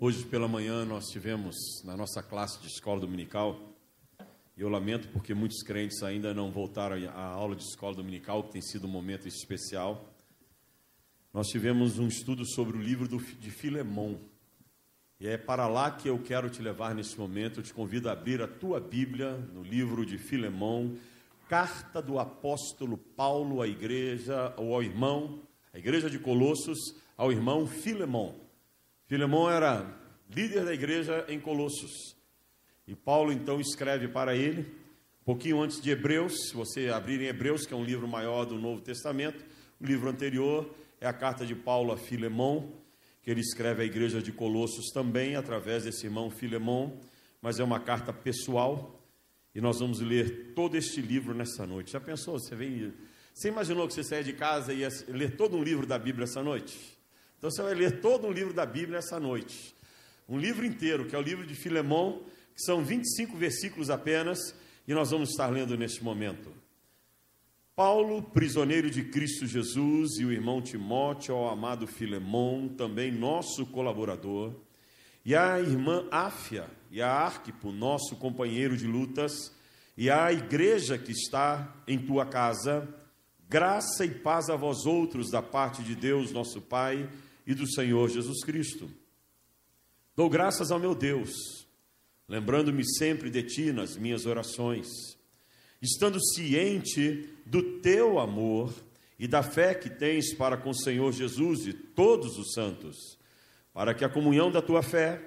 Hoje 0.00 0.24
pela 0.26 0.46
manhã 0.46 0.84
nós 0.84 1.06
tivemos 1.06 1.56
na 1.84 1.96
nossa 1.96 2.22
classe 2.22 2.60
de 2.60 2.68
escola 2.68 3.00
dominical, 3.00 3.58
e 4.56 4.60
eu 4.60 4.68
lamento 4.68 5.08
porque 5.08 5.34
muitos 5.34 5.60
crentes 5.64 6.04
ainda 6.04 6.32
não 6.32 6.52
voltaram 6.52 6.96
à 7.10 7.20
aula 7.20 7.56
de 7.56 7.64
escola 7.64 7.96
dominical, 7.96 8.44
que 8.44 8.52
tem 8.52 8.62
sido 8.62 8.86
um 8.86 8.90
momento 8.90 9.26
especial. 9.26 10.08
Nós 11.34 11.48
tivemos 11.48 11.98
um 11.98 12.06
estudo 12.06 12.46
sobre 12.46 12.78
o 12.78 12.80
livro 12.80 13.08
do, 13.08 13.18
de 13.18 13.50
Filemão. 13.50 14.20
E 15.18 15.26
é 15.26 15.36
para 15.36 15.66
lá 15.66 15.90
que 15.90 16.08
eu 16.08 16.20
quero 16.20 16.48
te 16.48 16.62
levar 16.62 16.94
nesse 16.94 17.18
momento. 17.18 17.58
Eu 17.58 17.64
te 17.64 17.74
convido 17.74 18.08
a 18.08 18.12
abrir 18.12 18.40
a 18.40 18.46
tua 18.46 18.78
Bíblia 18.78 19.32
no 19.52 19.64
livro 19.64 20.06
de 20.06 20.16
Filemão, 20.16 20.96
carta 21.48 22.00
do 22.00 22.20
apóstolo 22.20 22.96
Paulo 22.96 23.60
à 23.60 23.66
igreja, 23.66 24.54
ou 24.56 24.76
ao 24.76 24.82
irmão, 24.82 25.42
à 25.74 25.78
igreja 25.78 26.08
de 26.08 26.20
Colossos, 26.20 26.94
ao 27.16 27.32
irmão 27.32 27.66
Filemão. 27.66 28.47
Filemão 29.08 29.50
era 29.50 29.90
líder 30.28 30.66
da 30.66 30.74
igreja 30.74 31.24
em 31.30 31.40
Colossos. 31.40 32.14
E 32.86 32.94
Paulo 32.94 33.32
então 33.32 33.58
escreve 33.58 34.06
para 34.06 34.36
ele, 34.36 34.60
um 35.22 35.24
pouquinho 35.24 35.62
antes 35.62 35.80
de 35.80 35.88
Hebreus, 35.88 36.48
se 36.48 36.54
você 36.54 36.90
abrir 36.90 37.18
em 37.22 37.24
Hebreus, 37.24 37.64
que 37.64 37.72
é 37.72 37.76
um 37.76 37.84
livro 37.84 38.06
maior 38.06 38.44
do 38.44 38.58
Novo 38.58 38.82
Testamento, 38.82 39.42
o 39.80 39.86
livro 39.86 40.10
anterior 40.10 40.70
é 41.00 41.06
a 41.06 41.12
carta 41.14 41.46
de 41.46 41.54
Paulo 41.54 41.90
a 41.90 41.96
Filemão, 41.96 42.70
que 43.22 43.30
ele 43.30 43.40
escreve 43.40 43.80
à 43.80 43.86
igreja 43.86 44.20
de 44.20 44.30
Colossos 44.30 44.90
também, 44.92 45.36
através 45.36 45.84
desse 45.84 46.04
irmão 46.04 46.30
Filemão, 46.30 47.00
mas 47.40 47.58
é 47.58 47.64
uma 47.64 47.80
carta 47.80 48.12
pessoal, 48.12 49.02
e 49.54 49.60
nós 49.62 49.80
vamos 49.80 50.00
ler 50.00 50.52
todo 50.54 50.76
este 50.76 51.00
livro 51.00 51.32
nessa 51.32 51.66
noite. 51.66 51.92
Já 51.92 52.00
pensou? 52.00 52.38
Você 52.38 52.54
vem. 52.54 52.92
Você 53.32 53.48
imaginou 53.48 53.88
que 53.88 53.94
você 53.94 54.04
saia 54.04 54.22
de 54.22 54.34
casa 54.34 54.74
e 54.74 54.80
ia 54.80 54.90
ler 55.08 55.34
todo 55.34 55.56
um 55.56 55.62
livro 55.62 55.86
da 55.86 55.98
Bíblia 55.98 56.24
essa 56.24 56.42
noite? 56.42 56.97
Então 57.38 57.50
você 57.50 57.62
vai 57.62 57.74
ler 57.74 58.00
todo 58.00 58.26
um 58.26 58.32
livro 58.32 58.52
da 58.52 58.66
Bíblia 58.66 58.98
essa 58.98 59.20
noite. 59.20 59.74
Um 60.28 60.36
livro 60.36 60.66
inteiro, 60.66 61.06
que 61.06 61.14
é 61.14 61.18
o 61.18 61.22
livro 61.22 61.46
de 61.46 61.54
Filemão, 61.54 62.20
que 62.54 62.62
são 62.62 62.84
25 62.84 63.36
versículos 63.36 63.90
apenas, 63.90 64.38
e 64.86 64.92
nós 64.92 65.12
vamos 65.12 65.30
estar 65.30 65.46
lendo 65.46 65.76
neste 65.76 66.02
momento. 66.02 66.52
Paulo, 67.76 68.22
prisioneiro 68.22 68.90
de 68.90 69.04
Cristo 69.04 69.46
Jesus, 69.46 70.18
e 70.18 70.24
o 70.24 70.32
irmão 70.32 70.60
Timóteo, 70.60 71.36
ao 71.36 71.48
amado 71.48 71.86
Filemão, 71.86 72.68
também 72.76 73.12
nosso 73.12 73.64
colaborador, 73.66 74.52
e 75.24 75.36
a 75.36 75.60
irmã 75.60 76.08
Áfia 76.10 76.68
e 76.90 77.00
a 77.00 77.08
Arquipo, 77.08 77.70
nosso 77.70 78.16
companheiro 78.16 78.76
de 78.76 78.88
lutas, 78.88 79.52
e 79.96 80.10
a 80.10 80.32
igreja 80.32 80.98
que 80.98 81.12
está 81.12 81.72
em 81.86 81.98
tua 81.98 82.26
casa, 82.26 82.88
graça 83.48 84.04
e 84.04 84.10
paz 84.10 84.50
a 84.50 84.56
vós 84.56 84.84
outros 84.84 85.30
da 85.30 85.40
parte 85.40 85.84
de 85.84 85.94
Deus, 85.94 86.32
nosso 86.32 86.60
Pai, 86.60 87.08
e 87.48 87.54
do 87.54 87.66
Senhor 87.66 88.10
Jesus 88.10 88.44
Cristo. 88.44 88.90
Dou 90.14 90.28
graças 90.28 90.70
ao 90.70 90.78
meu 90.78 90.94
Deus, 90.94 91.66
lembrando-me 92.28 92.84
sempre 92.84 93.30
de 93.30 93.42
ti 93.42 93.72
nas 93.72 93.96
minhas 93.96 94.26
orações, 94.26 94.86
estando 95.80 96.22
ciente 96.34 97.26
do 97.46 97.80
teu 97.80 98.18
amor 98.18 98.74
e 99.18 99.26
da 99.26 99.42
fé 99.42 99.74
que 99.74 99.88
tens 99.88 100.34
para 100.34 100.58
com 100.58 100.70
o 100.70 100.78
Senhor 100.78 101.10
Jesus 101.10 101.66
e 101.66 101.72
todos 101.72 102.36
os 102.36 102.52
santos, 102.52 103.18
para 103.72 103.94
que 103.94 104.04
a 104.04 104.10
comunhão 104.10 104.50
da 104.52 104.60
tua 104.60 104.82
fé 104.82 105.18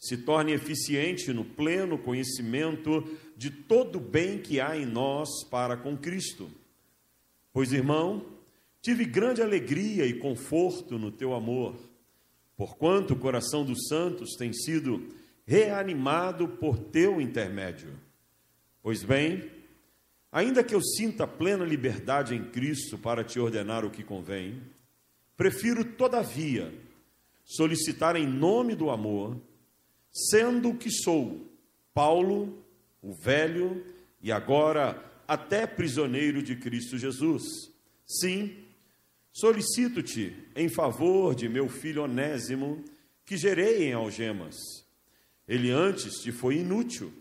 se 0.00 0.16
torne 0.16 0.52
eficiente 0.52 1.32
no 1.32 1.44
pleno 1.44 1.96
conhecimento 1.96 3.08
de 3.36 3.50
todo 3.50 3.98
o 3.98 4.00
bem 4.00 4.36
que 4.36 4.60
há 4.60 4.76
em 4.76 4.84
nós 4.84 5.28
para 5.48 5.76
com 5.76 5.96
Cristo. 5.96 6.50
Pois, 7.52 7.72
irmão, 7.72 8.31
Tive 8.82 9.04
grande 9.04 9.40
alegria 9.40 10.04
e 10.04 10.18
conforto 10.18 10.98
no 10.98 11.12
teu 11.12 11.32
amor, 11.34 11.76
porquanto 12.56 13.14
o 13.14 13.18
coração 13.18 13.64
dos 13.64 13.86
santos 13.86 14.34
tem 14.36 14.52
sido 14.52 15.08
reanimado 15.46 16.48
por 16.48 16.76
teu 16.76 17.20
intermédio. 17.20 17.96
Pois 18.82 19.04
bem, 19.04 19.48
ainda 20.32 20.64
que 20.64 20.74
eu 20.74 20.82
sinta 20.82 21.28
plena 21.28 21.64
liberdade 21.64 22.34
em 22.34 22.42
Cristo 22.42 22.98
para 22.98 23.22
te 23.22 23.38
ordenar 23.38 23.84
o 23.84 23.90
que 23.90 24.02
convém, 24.02 24.60
prefiro, 25.36 25.84
todavia, 25.84 26.74
solicitar 27.44 28.16
em 28.16 28.26
nome 28.26 28.74
do 28.74 28.90
amor, 28.90 29.40
sendo 30.10 30.70
o 30.70 30.76
que 30.76 30.90
sou, 30.90 31.46
Paulo, 31.94 32.64
o 33.00 33.14
velho 33.14 33.84
e 34.20 34.32
agora 34.32 35.00
até 35.28 35.68
prisioneiro 35.68 36.42
de 36.42 36.56
Cristo 36.56 36.98
Jesus. 36.98 37.44
Sim, 38.04 38.61
Solicito-te 39.32 40.36
em 40.54 40.68
favor 40.68 41.34
de 41.34 41.48
meu 41.48 41.68
filho 41.68 42.02
Onésimo, 42.02 42.84
que 43.24 43.36
gerei 43.36 43.84
em 43.84 43.92
algemas. 43.94 44.56
Ele 45.48 45.70
antes 45.70 46.20
te 46.20 46.30
foi 46.30 46.56
inútil, 46.56 47.12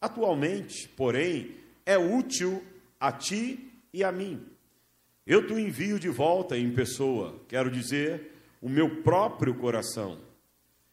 atualmente, 0.00 0.88
porém, 0.90 1.56
é 1.84 1.96
útil 1.96 2.62
a 3.00 3.10
ti 3.10 3.72
e 3.92 4.04
a 4.04 4.12
mim. 4.12 4.44
Eu 5.26 5.46
te 5.46 5.54
envio 5.54 5.98
de 5.98 6.08
volta 6.08 6.56
em 6.56 6.70
pessoa, 6.72 7.40
quero 7.48 7.70
dizer, 7.70 8.32
o 8.60 8.68
meu 8.68 9.02
próprio 9.02 9.54
coração. 9.54 10.18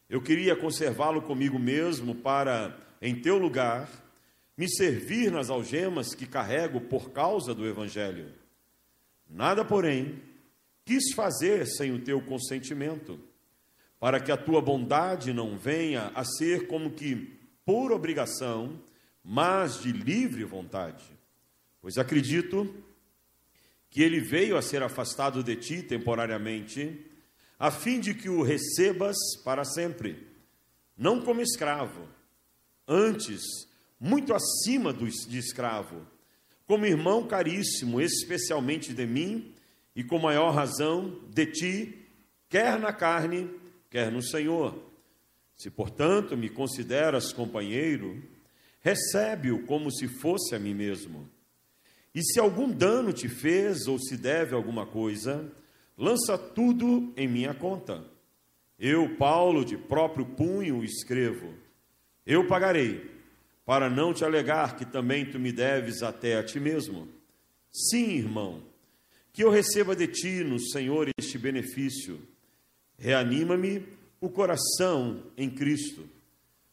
Eu 0.09 0.21
queria 0.21 0.55
conservá-lo 0.55 1.21
comigo 1.21 1.59
mesmo 1.59 2.15
para, 2.15 2.77
em 3.01 3.15
teu 3.15 3.37
lugar, 3.37 3.89
me 4.57 4.69
servir 4.69 5.31
nas 5.31 5.49
algemas 5.49 6.15
que 6.15 6.25
carrego 6.25 6.79
por 6.79 7.11
causa 7.11 7.53
do 7.53 7.67
Evangelho. 7.67 8.31
Nada, 9.29 9.65
porém, 9.65 10.21
quis 10.85 11.13
fazer 11.13 11.65
sem 11.65 11.91
o 11.91 11.99
teu 11.99 12.21
consentimento, 12.21 13.19
para 13.99 14.19
que 14.19 14.31
a 14.31 14.37
tua 14.37 14.61
bondade 14.61 15.31
não 15.31 15.57
venha 15.57 16.11
a 16.13 16.25
ser 16.25 16.67
como 16.67 16.91
que 16.91 17.39
por 17.65 17.91
obrigação, 17.91 18.79
mas 19.23 19.81
de 19.81 19.91
livre 19.91 20.43
vontade. 20.43 21.03
Pois 21.81 21.97
acredito 21.97 22.73
que 23.89 24.01
ele 24.01 24.19
veio 24.19 24.57
a 24.57 24.61
ser 24.61 24.83
afastado 24.83 25.43
de 25.43 25.55
ti 25.55 25.81
temporariamente, 25.81 27.05
a 27.57 27.71
fim 27.71 27.99
de 27.99 28.13
que 28.13 28.27
o 28.27 28.41
recebas 28.41 29.15
para 29.43 29.63
sempre, 29.63 30.27
não 30.97 31.21
como 31.21 31.41
escravo, 31.41 32.07
antes, 32.87 33.41
muito 33.99 34.33
acima 34.33 34.91
do, 34.91 35.07
de 35.07 35.37
escravo, 35.37 36.05
como 36.65 36.85
irmão 36.85 37.25
caríssimo, 37.25 38.01
especialmente 38.01 38.93
de 38.93 39.05
mim 39.05 39.52
e 39.95 40.03
com 40.03 40.17
maior 40.17 40.51
razão 40.51 41.19
de 41.29 41.45
ti, 41.45 42.07
quer 42.49 42.79
na 42.79 42.91
carne, 42.91 43.49
quer 43.89 44.11
no 44.11 44.21
Senhor. 44.21 44.77
Se, 45.55 45.69
portanto, 45.69 46.35
me 46.35 46.49
consideras 46.49 47.31
companheiro, 47.31 48.21
recebe-o 48.81 49.65
como 49.65 49.91
se 49.91 50.07
fosse 50.07 50.55
a 50.55 50.59
mim 50.59 50.73
mesmo. 50.73 51.29
E 52.13 52.21
se 52.23 52.39
algum 52.39 52.69
dano 52.69 53.13
te 53.13 53.27
fez 53.27 53.87
ou 53.87 53.97
se 53.99 54.17
deve 54.17 54.53
alguma 54.53 54.85
coisa, 54.85 55.51
lança 55.97 56.37
tudo 56.37 57.13
em 57.15 57.27
minha 57.27 57.53
conta. 57.53 58.03
Eu, 58.77 59.15
Paulo, 59.15 59.63
de 59.63 59.77
próprio 59.77 60.25
punho 60.25 60.83
escrevo: 60.83 61.53
Eu 62.25 62.47
pagarei, 62.47 63.09
para 63.65 63.89
não 63.89 64.13
te 64.13 64.25
alegar 64.25 64.75
que 64.75 64.85
também 64.85 65.25
tu 65.25 65.39
me 65.39 65.51
deves 65.51 66.03
até 66.03 66.37
a 66.37 66.43
ti 66.43 66.59
mesmo. 66.59 67.07
Sim, 67.71 68.17
irmão, 68.17 68.61
que 69.33 69.43
eu 69.43 69.49
receba 69.49 69.95
de 69.95 70.07
ti 70.07 70.43
no 70.43 70.59
Senhor 70.59 71.09
este 71.17 71.39
benefício. 71.39 72.21
Reanima-me 72.99 73.83
o 74.21 74.29
coração 74.29 75.23
em 75.35 75.49
Cristo. 75.49 76.07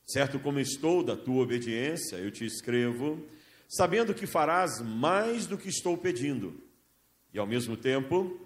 Certo 0.06 0.38
como 0.38 0.60
estou 0.60 1.03
da 1.03 1.16
tua 1.16 1.43
obediência, 1.43 2.16
eu 2.16 2.31
te 2.31 2.44
escrevo, 2.44 3.26
sabendo 3.66 4.12
que 4.12 4.26
farás 4.26 4.82
mais 4.82 5.47
do 5.47 5.56
que 5.56 5.71
estou 5.71 5.97
pedindo. 5.97 6.60
E 7.32 7.38
ao 7.38 7.47
mesmo 7.47 7.78
tempo, 7.78 8.38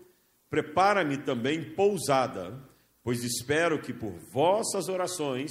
prepara-me 0.49 1.17
também 1.19 1.75
pousada, 1.75 2.57
pois 3.03 3.25
espero 3.25 3.81
que 3.81 3.93
por 3.93 4.13
vossas 4.33 4.89
orações 4.89 5.51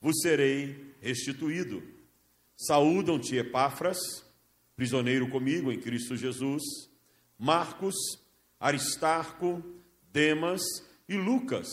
vos 0.00 0.20
serei 0.22 0.94
restituído. 1.00 1.82
Saúdam-te, 2.56 3.36
Epáfras, 3.36 3.98
prisioneiro 4.74 5.28
comigo 5.28 5.70
em 5.70 5.78
Cristo 5.78 6.16
Jesus 6.16 6.89
Marcos, 7.42 7.96
Aristarco, 8.60 9.64
Demas 10.12 10.60
e 11.08 11.16
Lucas, 11.16 11.66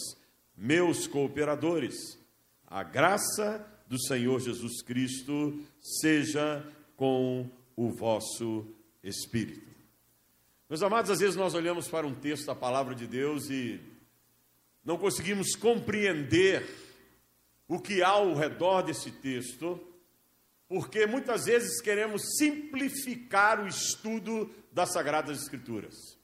meus 0.56 1.08
cooperadores. 1.08 2.18
A 2.66 2.84
graça 2.84 3.68
do 3.86 4.00
Senhor 4.00 4.40
Jesus 4.40 4.82
Cristo 4.82 5.62
seja 5.82 6.66
com 6.96 7.50
o 7.76 7.90
vosso 7.90 8.66
espírito. 9.04 9.68
Meus 10.70 10.82
amados, 10.82 11.12
às 11.12 11.20
vezes 11.20 11.36
nós 11.36 11.54
olhamos 11.54 11.90
para 11.90 12.08
um 12.08 12.16
texto 12.16 12.46
da 12.46 12.56
palavra 12.56 12.96
de 12.96 13.06
Deus 13.06 13.50
e 13.50 13.82
não 14.86 14.98
conseguimos 14.98 15.54
compreender 15.54 16.66
o 17.68 17.78
que 17.78 18.02
há 18.02 18.08
ao 18.08 18.34
redor 18.34 18.84
desse 18.84 19.12
texto, 19.12 19.86
porque 20.68 21.06
muitas 21.06 21.46
vezes 21.46 21.82
queremos 21.82 22.22
simplificar 22.38 23.64
o 23.64 23.68
estudo 23.68 24.50
das 24.72 24.92
Sagradas 24.92 25.42
Escrituras. 25.42 26.18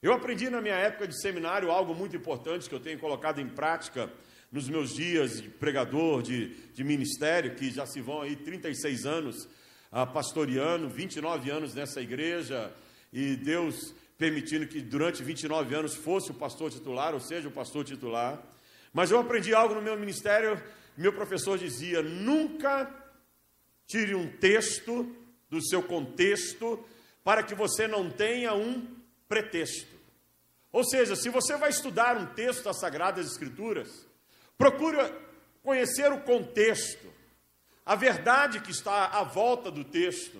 Eu 0.00 0.12
aprendi 0.12 0.48
na 0.48 0.60
minha 0.60 0.76
época 0.76 1.08
de 1.08 1.20
seminário 1.20 1.70
algo 1.70 1.94
muito 1.94 2.16
importante 2.16 2.68
que 2.68 2.74
eu 2.74 2.80
tenho 2.80 2.98
colocado 2.98 3.40
em 3.40 3.48
prática 3.48 4.08
nos 4.50 4.68
meus 4.68 4.94
dias 4.94 5.42
de 5.42 5.48
pregador, 5.48 6.22
de, 6.22 6.54
de 6.72 6.84
ministério, 6.84 7.54
que 7.54 7.70
já 7.70 7.84
se 7.84 8.00
vão 8.00 8.22
aí 8.22 8.36
36 8.36 9.04
anos 9.04 9.48
ah, 9.90 10.06
pastoreando, 10.06 10.88
29 10.88 11.50
anos 11.50 11.74
nessa 11.74 12.00
igreja, 12.00 12.72
e 13.12 13.36
Deus 13.36 13.94
permitindo 14.16 14.66
que 14.66 14.80
durante 14.80 15.22
29 15.22 15.74
anos 15.74 15.94
fosse 15.94 16.30
o 16.30 16.34
pastor 16.34 16.70
titular, 16.70 17.14
ou 17.14 17.20
seja, 17.20 17.48
o 17.48 17.52
pastor 17.52 17.84
titular. 17.84 18.42
Mas 18.92 19.10
eu 19.10 19.18
aprendi 19.18 19.54
algo 19.54 19.74
no 19.74 19.82
meu 19.82 19.98
ministério, 19.98 20.62
meu 20.96 21.12
professor 21.12 21.58
dizia: 21.58 22.02
nunca 22.02 22.84
tire 23.88 24.14
um 24.14 24.30
texto 24.30 25.16
do 25.50 25.66
seu 25.66 25.82
contexto 25.82 26.78
para 27.24 27.42
que 27.42 27.54
você 27.54 27.88
não 27.88 28.10
tenha 28.10 28.54
um 28.54 28.86
pretexto. 29.26 29.96
Ou 30.70 30.84
seja, 30.84 31.16
se 31.16 31.30
você 31.30 31.56
vai 31.56 31.70
estudar 31.70 32.16
um 32.16 32.26
texto 32.26 32.64
das 32.64 32.78
Sagradas 32.78 33.26
Escrituras, 33.26 34.06
procure 34.56 34.98
conhecer 35.62 36.12
o 36.12 36.20
contexto, 36.20 37.08
a 37.84 37.94
verdade 37.94 38.60
que 38.60 38.70
está 38.70 39.06
à 39.06 39.24
volta 39.24 39.70
do 39.70 39.82
texto, 39.82 40.38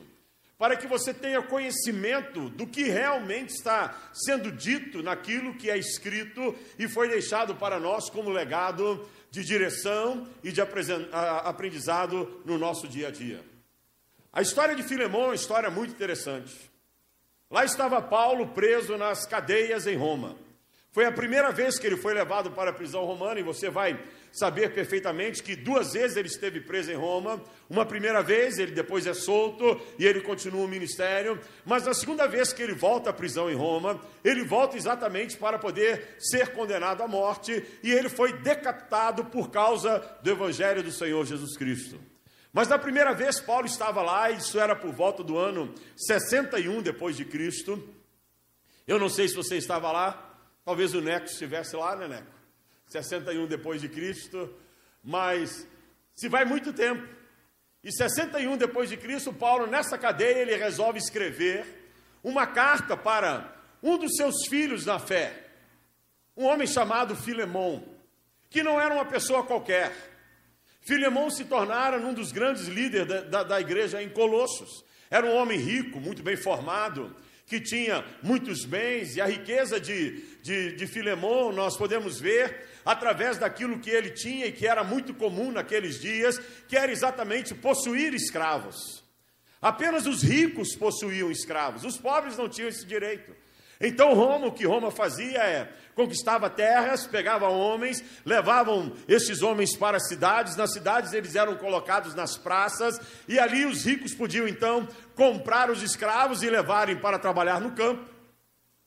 para 0.59 0.77
que 0.77 0.87
você 0.87 1.15
tenha 1.15 1.41
conhecimento 1.41 2.51
do 2.51 2.67
que 2.67 2.83
realmente 2.83 3.51
está 3.51 3.97
sendo 4.13 4.51
dito 4.51 5.03
naquilo 5.03 5.55
que 5.55 5.71
é 5.71 5.79
escrito 5.79 6.55
e 6.79 6.89
foi 6.89 7.09
deixado 7.09 7.55
para 7.55 7.79
nós 7.79 8.11
como 8.11 8.29
legado 8.29 9.09
de 9.31 9.45
direção 9.45 10.27
e 10.43 10.51
de 10.51 10.61
aprendizado 10.61 12.43
no 12.45 12.57
nosso 12.59 12.89
dia 12.89 13.09
a 13.09 13.11
dia. 13.11 13.45
A 14.33 14.43
história 14.43 14.75
de 14.75 14.83
Filemão 14.83 15.23
é 15.23 15.27
uma 15.27 15.35
história 15.35 15.71
muito 15.71 15.91
interessante. 15.91 16.71
Lá 17.51 17.65
estava 17.65 18.01
Paulo 18.03 18.49
preso 18.49 18.97
nas 18.97 19.27
cadeias 19.27 19.87
em 19.87 19.97
Roma. 19.97 20.37
Foi 20.99 21.07
a 21.07 21.13
primeira 21.13 21.53
vez 21.53 21.79
que 21.79 21.87
ele 21.87 21.97
foi 21.97 22.13
levado 22.13 22.51
para 22.51 22.71
a 22.71 22.73
prisão 22.73 23.05
romana, 23.05 23.39
e 23.39 23.43
você 23.45 23.71
vai 23.71 23.97
saber 24.33 24.75
perfeitamente 24.75 25.45
que 25.45 25.55
duas 25.55 25.93
vezes 25.93 26.17
ele 26.17 26.27
esteve 26.27 26.61
preso 26.61 26.91
em 26.91 26.97
Roma. 26.97 27.41
Uma 27.71 27.87
primeira 27.87 28.21
vez, 28.21 28.59
ele 28.59 28.73
depois 28.73 29.07
é 29.07 29.15
solto 29.15 29.81
e 29.97 30.05
ele 30.05 30.21
continua 30.21 30.65
o 30.65 30.67
ministério. 30.67 31.39
Mas 31.65 31.87
na 31.87 31.95
segunda 31.95 32.27
vez 32.27 32.53
que 32.53 32.61
ele 32.61 32.75
volta 32.75 33.11
à 33.11 33.13
prisão 33.13 33.49
em 33.49 33.55
Roma, 33.55 34.01
ele 34.25 34.43
volta 34.43 34.77
exatamente 34.77 35.37
para 35.37 35.57
poder 35.57 36.17
ser 36.19 36.49
condenado 36.49 37.01
à 37.01 37.07
morte, 37.07 37.65
e 37.81 37.93
ele 37.93 38.09
foi 38.09 38.33
decapitado 38.33 39.27
por 39.27 39.53
causa 39.53 40.01
do 40.21 40.33
evangelho 40.33 40.83
do 40.83 40.91
Senhor 40.91 41.25
Jesus 41.25 41.57
Cristo. 41.57 41.97
Mas 42.53 42.67
na 42.67 42.77
primeira 42.77 43.15
vez 43.15 43.39
Paulo 43.39 43.67
estava 43.67 44.03
lá, 44.03 44.33
isso 44.33 44.59
era 44.59 44.75
por 44.75 44.93
volta 44.93 45.23
do 45.23 45.39
ano 45.39 45.73
61 45.95 46.83
depois 46.83 47.17
de 47.17 47.25
Cristo. 47.25 47.81
Eu 48.85 48.99
não 48.99 49.09
sei 49.09 49.29
se 49.29 49.37
você 49.37 49.57
estava 49.57 49.93
lá, 49.93 50.28
Talvez 50.69 50.93
o 50.93 51.01
Neco 51.01 51.25
estivesse 51.25 51.75
lá, 51.75 51.97
né, 51.97 52.07
Neco? 52.07 52.31
61 52.89 53.47
depois 53.47 53.81
de 53.81 53.89
Cristo, 53.89 54.55
mas 55.03 55.67
se 56.15 56.29
vai 56.29 56.45
muito 56.45 56.75
tempo. 56.75 57.09
E 57.83 57.91
61 57.91 58.55
depois 58.59 58.91
de 58.91 58.99
Cristo, 58.99 59.33
Paulo, 59.33 59.67
nessa 59.67 59.97
cadeia, 59.97 60.43
ele 60.43 60.55
resolve 60.57 60.99
escrever 60.99 61.65
uma 62.23 62.47
carta 62.47 62.99
para 62.99 63.51
um 63.83 63.97
dos 63.97 64.15
seus 64.15 64.47
filhos 64.47 64.85
na 64.85 64.99
fé, 64.99 65.43
um 66.37 66.45
homem 66.45 66.67
chamado 66.67 67.17
Filemão, 67.17 67.83
que 68.51 68.63
não 68.63 68.79
era 68.79 68.93
uma 68.93 69.07
pessoa 69.07 69.45
qualquer. 69.45 69.91
Filemão 70.83 71.31
se 71.31 71.47
tornara 71.47 71.97
um 71.97 72.13
dos 72.13 72.31
grandes 72.31 72.67
líderes 72.67 73.09
da, 73.09 73.21
da, 73.23 73.43
da 73.43 73.59
igreja 73.59 74.03
em 74.03 74.11
Colossos. 74.11 74.85
Era 75.11 75.25
um 75.25 75.35
homem 75.35 75.59
rico, 75.59 75.99
muito 75.99 76.23
bem 76.23 76.37
formado, 76.37 77.17
que 77.49 77.59
tinha 77.59 78.05
muitos 78.23 78.67
bens, 78.67 79.17
e 79.17 79.21
a 79.21 79.27
riqueza 79.27 79.81
de, 79.81 80.23
de, 80.43 80.77
de 80.77 80.87
Filemão 80.87 81.51
nós 81.51 81.77
podemos 81.79 82.21
ver 82.21 82.69
através 82.85 83.39
daquilo 83.39 83.81
que 83.81 83.89
ele 83.91 84.11
tinha 84.11 84.47
e 84.47 84.53
que 84.53 84.67
era 84.67 84.85
muito 84.85 85.15
comum 85.15 85.51
naqueles 85.51 85.99
dias, 85.99 86.39
que 86.69 86.77
era 86.77 86.93
exatamente 86.93 87.55
possuir 87.55 88.13
escravos. 88.13 89.03
Apenas 89.61 90.07
os 90.07 90.23
ricos 90.23 90.77
possuíam 90.77 91.31
escravos, 91.31 91.85
os 91.85 91.97
pobres 91.97 92.37
não 92.37 92.49
tinham 92.49 92.69
esse 92.69 92.87
direito. 92.87 93.35
Então 93.81 94.15
Roma, 94.15 94.49
o 94.49 94.53
que 94.53 94.67
Roma 94.67 94.91
fazia 94.91 95.39
é 95.39 95.73
conquistava 95.99 96.49
terras, 96.49 97.09
pegava 97.09 97.49
homens, 97.49 98.05
levavam 98.25 98.93
esses 99.09 99.43
homens 99.43 99.77
para 99.77 99.97
as 99.97 100.07
cidades, 100.07 100.55
nas 100.55 100.73
cidades 100.73 101.13
eles 101.13 101.35
eram 101.35 101.57
colocados 101.57 102.15
nas 102.15 102.39
praças, 102.39 103.01
e 103.27 103.37
ali 103.37 103.67
os 103.67 103.85
ricos 103.85 104.15
podiam 104.15 104.47
então 104.47 104.87
comprar 105.17 105.69
os 105.73 105.83
escravos 105.83 106.45
e 106.45 106.49
levarem 106.49 106.97
para 106.97 107.19
trabalhar 107.19 107.61
no 107.61 107.73
campo, 107.73 108.09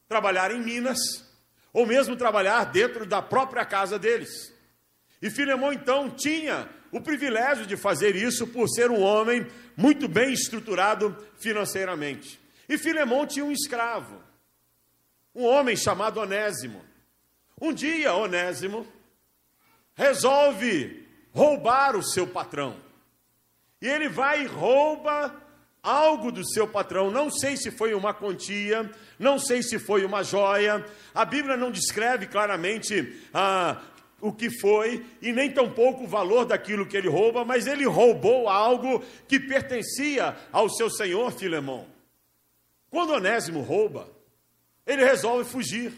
trabalhar 0.08 0.52
em 0.52 0.62
minas, 0.62 1.00
ou 1.74 1.86
mesmo 1.86 2.16
trabalhar 2.16 2.64
dentro 2.64 3.06
da 3.06 3.22
própria 3.22 3.66
casa 3.66 4.00
deles. 4.00 4.54
E 5.22 5.30
Filemão 5.30 5.74
então 5.74 6.10
tinha 6.10 6.70
o 6.94 7.02
privilégio 7.02 7.66
de 7.66 7.76
fazer 7.76 8.16
isso 8.16 8.48
por 8.48 8.70
ser 8.70 8.90
um 8.90 9.02
homem 9.02 9.46
muito 9.76 10.08
bem 10.08 10.32
estruturado 10.32 11.14
financeiramente. 11.38 12.40
E 12.70 12.78
Filemão 12.78 13.28
tinha 13.28 13.44
um 13.44 13.52
escravo 13.52 14.32
um 15.34 15.46
homem 15.46 15.76
chamado 15.76 16.20
Onésimo. 16.20 16.91
Um 17.62 17.72
dia, 17.72 18.16
Onésimo 18.16 18.88
resolve 19.94 21.08
roubar 21.32 21.96
o 21.96 22.02
seu 22.02 22.26
patrão. 22.26 22.76
E 23.80 23.88
ele 23.88 24.10
vai 24.10 24.42
e 24.42 24.48
rouba 24.48 25.32
algo 25.84 26.32
do 26.32 26.44
seu 26.44 26.68
patrão. 26.68 27.12
Não 27.12 27.30
sei 27.30 27.56
se 27.56 27.70
foi 27.70 27.94
uma 27.94 28.16
quantia, 28.16 28.90
não 29.20 29.38
sei 29.38 29.62
se 29.62 29.78
foi 29.78 30.04
uma 30.04 30.24
joia. 30.24 30.84
A 31.14 31.24
Bíblia 31.24 31.56
não 31.56 31.72
descreve 31.72 32.26
claramente 32.26 33.16
ah, 33.32 33.80
o 34.20 34.34
que 34.34 34.50
foi 34.60 35.06
e 35.22 35.32
nem 35.32 35.52
tampouco 35.52 36.04
o 36.04 36.08
valor 36.08 36.46
daquilo 36.46 36.88
que 36.88 36.98
ele 36.98 37.10
rouba, 37.10 37.46
mas 37.46 37.68
ele 37.68 37.86
roubou 37.86 38.50
algo 38.50 39.04
que 39.28 39.40
pertencia 39.40 40.36
ao 40.52 40.68
seu 40.68 40.90
senhor 40.90 41.32
Filemão. 41.32 41.88
Quando 42.90 43.14
Onésimo 43.14 43.62
rouba, 43.62 44.10
ele 44.86 45.06
resolve 45.06 45.50
fugir. 45.50 45.94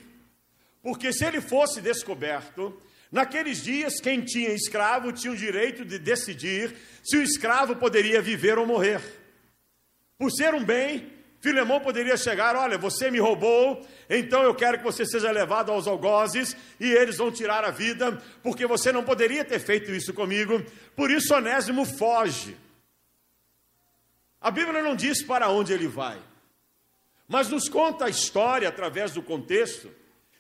Porque 0.84 1.14
se 1.14 1.24
ele 1.24 1.40
fosse 1.40 1.80
descoberto, 1.80 2.78
naqueles 3.10 3.64
dias 3.64 4.02
quem 4.02 4.20
tinha 4.22 4.50
escravo 4.50 5.14
tinha 5.14 5.32
o 5.32 5.38
direito 5.38 5.86
de 5.86 5.98
decidir 5.98 6.76
se 7.02 7.16
o 7.16 7.24
escravo 7.24 7.78
poderia 7.78 8.22
viver 8.22 8.60
ou 8.60 8.68
morrer. 8.68 9.02
Por 10.18 10.30
ser 10.30 10.54
um 10.54 10.64
bem, 10.64 11.10
Filemão 11.40 11.80
poderia 11.80 12.18
chegar: 12.18 12.56
olha, 12.58 12.78
você 12.78 13.10
me 13.10 13.20
roubou, 13.20 13.86
então 14.10 14.44
eu 14.44 14.54
quero 14.54 14.78
que 14.78 14.84
você 14.84 15.06
seja 15.06 15.32
levado 15.32 15.72
aos 15.72 15.88
algozes 15.88 16.56
e 16.80 16.92
eles 16.92 17.18
vão 17.18 17.32
tirar 17.32 17.64
a 17.64 17.72
vida, 17.72 18.22
porque 18.42 18.68
você 18.68 18.92
não 18.92 19.04
poderia 19.04 19.46
ter 19.46 19.60
feito 19.60 19.92
isso 19.92 20.14
comigo. 20.14 20.62
Por 20.96 21.10
isso, 21.10 21.34
Onésimo 21.34 21.86
foge. 21.86 22.58
A 24.40 24.52
Bíblia 24.52 24.84
não 24.84 24.96
diz 24.96 25.24
para 25.24 25.50
onde 25.50 25.72
ele 25.72 25.88
vai. 25.88 26.22
Mas 27.26 27.48
nos 27.48 27.70
conta 27.70 28.06
a 28.06 28.10
história, 28.10 28.68
através 28.68 29.12
do 29.12 29.22
contexto, 29.22 29.90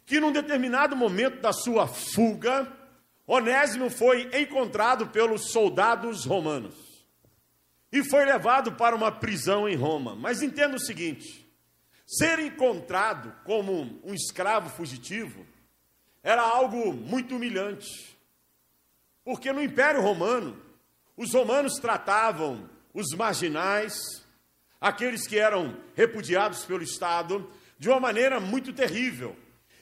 que 0.05 0.19
num 0.19 0.31
determinado 0.31 0.95
momento 0.95 1.41
da 1.41 1.53
sua 1.53 1.88
fuga, 1.88 2.72
Onésimo 3.25 3.89
foi 3.89 4.29
encontrado 4.33 5.07
pelos 5.07 5.51
soldados 5.51 6.25
romanos 6.25 6.75
e 7.91 8.03
foi 8.03 8.25
levado 8.25 8.74
para 8.74 8.95
uma 8.95 9.12
prisão 9.12 9.69
em 9.69 9.75
Roma. 9.75 10.15
Mas 10.15 10.41
entenda 10.41 10.75
o 10.75 10.79
seguinte: 10.79 11.48
ser 12.05 12.39
encontrado 12.39 13.33
como 13.45 14.00
um 14.03 14.13
escravo 14.13 14.69
fugitivo 14.69 15.45
era 16.22 16.41
algo 16.41 16.93
muito 16.93 17.36
humilhante, 17.36 18.17
porque 19.24 19.53
no 19.53 19.62
Império 19.62 20.01
Romano, 20.01 20.57
os 21.15 21.33
romanos 21.33 21.75
tratavam 21.75 22.69
os 22.93 23.15
marginais, 23.15 23.93
aqueles 24.81 25.27
que 25.27 25.38
eram 25.38 25.77
repudiados 25.95 26.65
pelo 26.65 26.83
Estado, 26.83 27.50
de 27.77 27.89
uma 27.89 28.00
maneira 28.00 28.39
muito 28.39 28.74
terrível. 28.74 29.36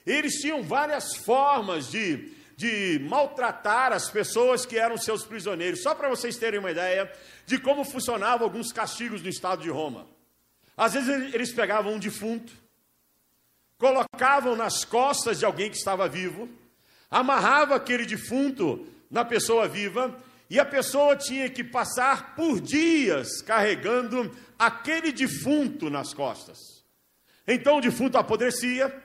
Eles 0.06 0.34
tinham 0.34 0.62
várias 0.62 1.16
formas 1.16 1.90
de, 1.90 2.32
de 2.56 3.00
maltratar 3.08 3.92
as 3.92 4.10
pessoas 4.10 4.66
que 4.66 4.78
eram 4.78 4.96
seus 4.96 5.24
prisioneiros. 5.24 5.82
Só 5.82 5.94
para 5.94 6.08
vocês 6.08 6.36
terem 6.36 6.60
uma 6.60 6.70
ideia 6.70 7.10
de 7.46 7.58
como 7.58 7.84
funcionavam 7.84 8.46
alguns 8.46 8.72
castigos 8.72 9.22
no 9.22 9.28
Estado 9.28 9.62
de 9.62 9.70
Roma. 9.70 10.06
Às 10.76 10.94
vezes 10.94 11.34
eles 11.34 11.52
pegavam 11.52 11.94
um 11.94 11.98
defunto, 11.98 12.52
colocavam 13.78 14.56
nas 14.56 14.84
costas 14.84 15.38
de 15.38 15.44
alguém 15.44 15.70
que 15.70 15.76
estava 15.76 16.08
vivo, 16.08 16.48
amarrava 17.10 17.76
aquele 17.76 18.06
defunto 18.06 18.86
na 19.10 19.24
pessoa 19.24 19.68
viva 19.68 20.16
e 20.48 20.58
a 20.58 20.64
pessoa 20.64 21.16
tinha 21.16 21.48
que 21.48 21.62
passar 21.62 22.34
por 22.34 22.60
dias 22.60 23.42
carregando 23.42 24.34
aquele 24.58 25.12
defunto 25.12 25.90
nas 25.90 26.14
costas. 26.14 26.58
Então 27.46 27.78
o 27.78 27.80
defunto 27.80 28.16
apodrecia, 28.16 29.01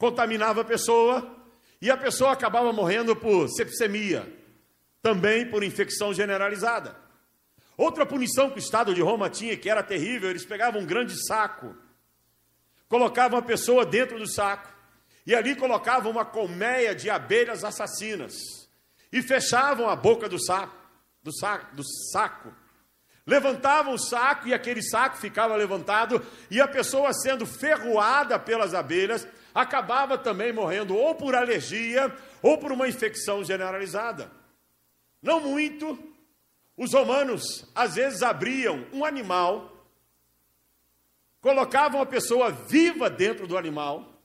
contaminava 0.00 0.62
a 0.62 0.64
pessoa, 0.64 1.36
e 1.78 1.90
a 1.90 1.96
pessoa 1.96 2.32
acabava 2.32 2.72
morrendo 2.72 3.14
por 3.14 3.46
sepsemia, 3.50 4.26
também 5.02 5.44
por 5.50 5.62
infecção 5.62 6.14
generalizada. 6.14 6.96
Outra 7.76 8.06
punição 8.06 8.48
que 8.48 8.56
o 8.56 8.58
Estado 8.58 8.94
de 8.94 9.02
Roma 9.02 9.28
tinha, 9.28 9.58
que 9.58 9.68
era 9.68 9.82
terrível, 9.82 10.30
eles 10.30 10.46
pegavam 10.46 10.80
um 10.80 10.86
grande 10.86 11.14
saco, 11.26 11.76
colocavam 12.88 13.38
a 13.38 13.42
pessoa 13.42 13.84
dentro 13.84 14.18
do 14.18 14.26
saco, 14.26 14.72
e 15.26 15.34
ali 15.34 15.54
colocavam 15.54 16.10
uma 16.10 16.24
colmeia 16.24 16.94
de 16.94 17.10
abelhas 17.10 17.62
assassinas 17.62 18.32
e 19.12 19.20
fechavam 19.20 19.86
a 19.86 19.94
boca 19.94 20.30
do 20.30 20.42
saco, 20.42 20.74
do 21.22 21.30
saco, 21.30 21.76
do 21.76 21.82
saco. 22.10 22.54
Levantavam 23.26 23.92
o 23.92 23.98
saco 23.98 24.48
e 24.48 24.54
aquele 24.54 24.82
saco 24.82 25.18
ficava 25.18 25.54
levantado 25.56 26.24
e 26.50 26.58
a 26.58 26.66
pessoa 26.66 27.12
sendo 27.12 27.44
ferroada 27.44 28.38
pelas 28.38 28.72
abelhas 28.72 29.28
acabava 29.54 30.16
também 30.16 30.52
morrendo 30.52 30.96
ou 30.96 31.14
por 31.14 31.34
alergia 31.34 32.14
ou 32.42 32.58
por 32.58 32.72
uma 32.72 32.88
infecção 32.88 33.44
generalizada. 33.44 34.30
Não 35.22 35.40
muito, 35.40 35.98
os 36.76 36.92
romanos 36.94 37.68
às 37.74 37.94
vezes 37.96 38.22
abriam 38.22 38.86
um 38.92 39.04
animal, 39.04 39.86
colocavam 41.40 42.00
a 42.00 42.06
pessoa 42.06 42.50
viva 42.50 43.10
dentro 43.10 43.46
do 43.46 43.56
animal, 43.56 44.20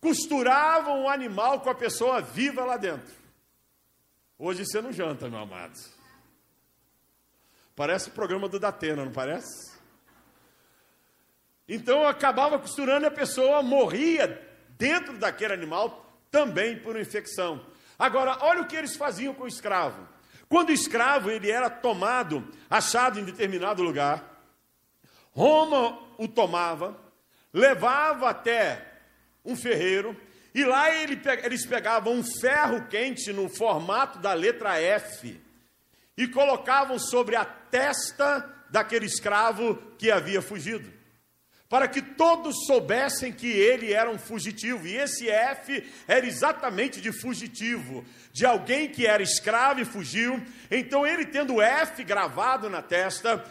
costuravam 0.00 1.04
o 1.04 1.08
animal 1.08 1.60
com 1.60 1.70
a 1.70 1.74
pessoa 1.74 2.20
viva 2.20 2.64
lá 2.64 2.76
dentro. 2.76 3.14
Hoje 4.38 4.64
você 4.64 4.80
não 4.80 4.92
janta, 4.92 5.28
meu 5.28 5.38
amado. 5.38 5.78
Parece 7.76 8.08
o 8.08 8.12
programa 8.12 8.48
do 8.48 8.58
Datena, 8.58 9.04
não 9.04 9.12
parece? 9.12 9.78
Então 11.68 12.06
acabava 12.06 12.58
costurando 12.58 13.04
e 13.04 13.08
a 13.08 13.12
pessoa 13.12 13.62
morria 13.62 14.49
dentro 14.80 15.18
daquele 15.18 15.52
animal 15.52 16.10
também 16.30 16.78
por 16.78 16.98
infecção. 16.98 17.66
Agora, 17.98 18.38
olha 18.40 18.62
o 18.62 18.66
que 18.66 18.74
eles 18.74 18.96
faziam 18.96 19.34
com 19.34 19.44
o 19.44 19.48
escravo. 19.48 20.08
Quando 20.48 20.70
o 20.70 20.72
escravo 20.72 21.30
ele 21.30 21.50
era 21.50 21.68
tomado, 21.68 22.48
achado 22.68 23.20
em 23.20 23.24
determinado 23.24 23.82
lugar, 23.82 24.42
Roma 25.32 25.98
o 26.16 26.26
tomava, 26.26 26.98
levava 27.52 28.30
até 28.30 28.84
um 29.44 29.54
ferreiro, 29.54 30.16
e 30.54 30.64
lá 30.64 30.90
ele, 30.92 31.20
eles 31.44 31.66
pegavam 31.66 32.14
um 32.14 32.24
ferro 32.40 32.88
quente 32.88 33.32
no 33.34 33.50
formato 33.50 34.18
da 34.18 34.32
letra 34.32 34.80
F 34.80 35.38
e 36.16 36.26
colocavam 36.26 36.98
sobre 36.98 37.36
a 37.36 37.44
testa 37.44 38.48
daquele 38.70 39.06
escravo 39.06 39.76
que 39.98 40.10
havia 40.10 40.40
fugido 40.40 40.99
para 41.70 41.86
que 41.86 42.02
todos 42.02 42.66
soubessem 42.66 43.32
que 43.32 43.46
ele 43.46 43.92
era 43.92 44.10
um 44.10 44.18
fugitivo. 44.18 44.88
E 44.88 44.96
esse 44.96 45.30
F 45.30 45.88
era 46.08 46.26
exatamente 46.26 47.00
de 47.00 47.12
fugitivo, 47.12 48.04
de 48.32 48.44
alguém 48.44 48.88
que 48.88 49.06
era 49.06 49.22
escravo 49.22 49.80
e 49.80 49.84
fugiu. 49.84 50.42
Então, 50.68 51.06
ele 51.06 51.24
tendo 51.24 51.62
F 51.62 52.02
gravado 52.02 52.68
na 52.68 52.82
testa, 52.82 53.44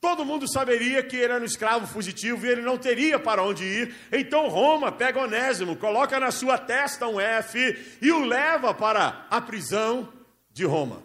todo 0.00 0.24
mundo 0.24 0.48
saberia 0.48 1.02
que 1.02 1.16
ele 1.16 1.32
era 1.32 1.42
um 1.42 1.44
escravo 1.44 1.84
fugitivo 1.84 2.46
e 2.46 2.48
ele 2.48 2.62
não 2.62 2.78
teria 2.78 3.18
para 3.18 3.42
onde 3.42 3.64
ir. 3.64 3.94
Então, 4.12 4.46
Roma 4.46 4.92
pega 4.92 5.18
Onésimo, 5.18 5.74
coloca 5.74 6.20
na 6.20 6.30
sua 6.30 6.56
testa 6.56 7.08
um 7.08 7.20
F 7.20 7.98
e 8.00 8.12
o 8.12 8.24
leva 8.24 8.72
para 8.72 9.26
a 9.28 9.40
prisão 9.40 10.12
de 10.52 10.64
Roma. 10.64 11.02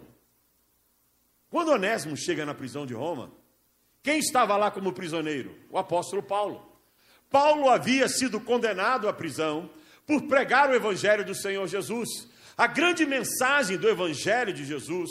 Quando 1.49 1.71
Onésimo 1.71 2.15
chega 2.15 2.45
na 2.45 2.53
prisão 2.53 2.85
de 2.85 2.93
Roma, 2.93 3.31
quem 4.07 4.19
estava 4.19 4.55
lá 4.55 4.71
como 4.71 4.93
prisioneiro? 4.93 5.53
O 5.69 5.77
apóstolo 5.77 6.23
Paulo. 6.23 6.65
Paulo 7.29 7.69
havia 7.69 8.07
sido 8.07 8.39
condenado 8.39 9.09
à 9.09 9.11
prisão 9.11 9.69
por 10.05 10.21
pregar 10.29 10.69
o 10.69 10.73
evangelho 10.73 11.25
do 11.25 11.35
Senhor 11.35 11.67
Jesus. 11.67 12.07
A 12.57 12.67
grande 12.67 13.05
mensagem 13.05 13.77
do 13.77 13.89
evangelho 13.89 14.53
de 14.53 14.63
Jesus 14.63 15.09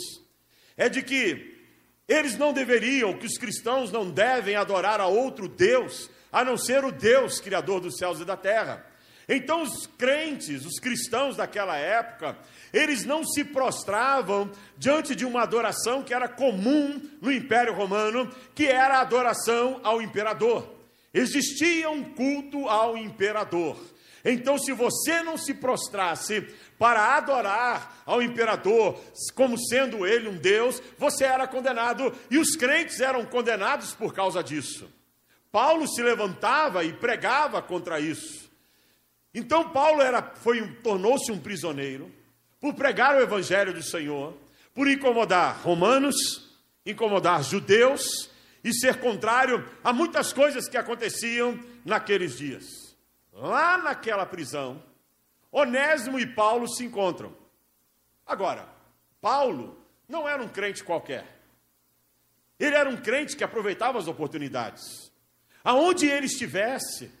é 0.75 0.89
de 0.89 1.03
que 1.03 1.63
eles 2.07 2.39
não 2.39 2.51
deveriam, 2.51 3.15
que 3.15 3.27
os 3.27 3.37
cristãos 3.37 3.91
não 3.91 4.09
devem 4.09 4.55
adorar 4.55 4.99
a 4.99 5.05
outro 5.05 5.47
Deus, 5.47 6.09
a 6.31 6.43
não 6.43 6.57
ser 6.57 6.83
o 6.83 6.91
Deus 6.91 7.39
criador 7.39 7.79
dos 7.79 7.97
céus 7.97 8.19
e 8.19 8.25
da 8.25 8.35
terra. 8.35 8.83
Então 9.27 9.61
os 9.61 9.85
crentes, 9.97 10.65
os 10.65 10.79
cristãos 10.79 11.35
daquela 11.35 11.75
época, 11.75 12.37
eles 12.71 13.03
não 13.03 13.25
se 13.25 13.43
prostravam 13.43 14.49
diante 14.77 15.13
de 15.13 15.25
uma 15.25 15.41
adoração 15.41 16.01
que 16.01 16.13
era 16.13 16.29
comum 16.29 17.01
no 17.21 17.31
Império 17.31 17.73
Romano, 17.73 18.33
que 18.55 18.65
era 18.67 18.97
a 18.97 19.01
adoração 19.01 19.81
ao 19.83 20.01
imperador. 20.01 20.77
Existia 21.13 21.89
um 21.89 22.03
culto 22.03 22.69
ao 22.69 22.97
imperador. 22.97 23.77
Então, 24.23 24.57
se 24.57 24.71
você 24.73 25.21
não 25.23 25.37
se 25.37 25.53
prostrasse 25.53 26.41
para 26.77 27.15
adorar 27.15 28.01
ao 28.05 28.21
imperador 28.21 28.99
como 29.33 29.57
sendo 29.57 30.05
ele 30.05 30.27
um 30.27 30.37
Deus, 30.37 30.81
você 30.97 31.23
era 31.23 31.47
condenado 31.47 32.13
e 32.29 32.37
os 32.37 32.55
crentes 32.55 32.99
eram 32.99 33.25
condenados 33.25 33.93
por 33.93 34.13
causa 34.13 34.43
disso. 34.43 34.89
Paulo 35.51 35.87
se 35.87 36.01
levantava 36.01 36.83
e 36.83 36.93
pregava 36.93 37.61
contra 37.61 37.99
isso. 37.99 38.47
Então 39.37 39.69
Paulo 39.69 40.01
era, 40.01 40.23
foi, 40.23 40.67
tornou-se 40.77 41.31
um 41.31 41.37
prisioneiro 41.37 42.11
por 42.59 42.73
pregar 42.73 43.15
o 43.15 43.21
evangelho 43.21 43.71
do 43.71 43.83
Senhor, 43.83 44.35
por 44.73 44.89
incomodar 44.89 45.61
romanos, 45.61 46.15
incomodar 46.83 47.43
judeus 47.43 48.31
e 48.63 48.73
ser 48.73 48.99
contrário 48.99 49.63
a 49.83 49.93
muitas 49.93 50.33
coisas 50.33 50.67
que 50.67 50.75
aconteciam 50.75 51.55
naqueles 51.85 52.35
dias. 52.35 52.97
Lá 53.31 53.77
naquela 53.77 54.25
prisão, 54.25 54.81
Onésimo 55.51 56.19
e 56.19 56.25
Paulo 56.25 56.67
se 56.67 56.83
encontram. 56.83 57.31
Agora, 58.25 58.67
Paulo 59.21 59.79
não 60.09 60.27
era 60.27 60.41
um 60.41 60.49
crente 60.49 60.83
qualquer. 60.83 61.43
Ele 62.59 62.75
era 62.75 62.89
um 62.89 62.97
crente 62.97 63.37
que 63.37 63.43
aproveitava 63.43 63.99
as 63.99 64.07
oportunidades. 64.07 65.11
Aonde 65.63 66.07
ele 66.07 66.25
estivesse, 66.25 67.11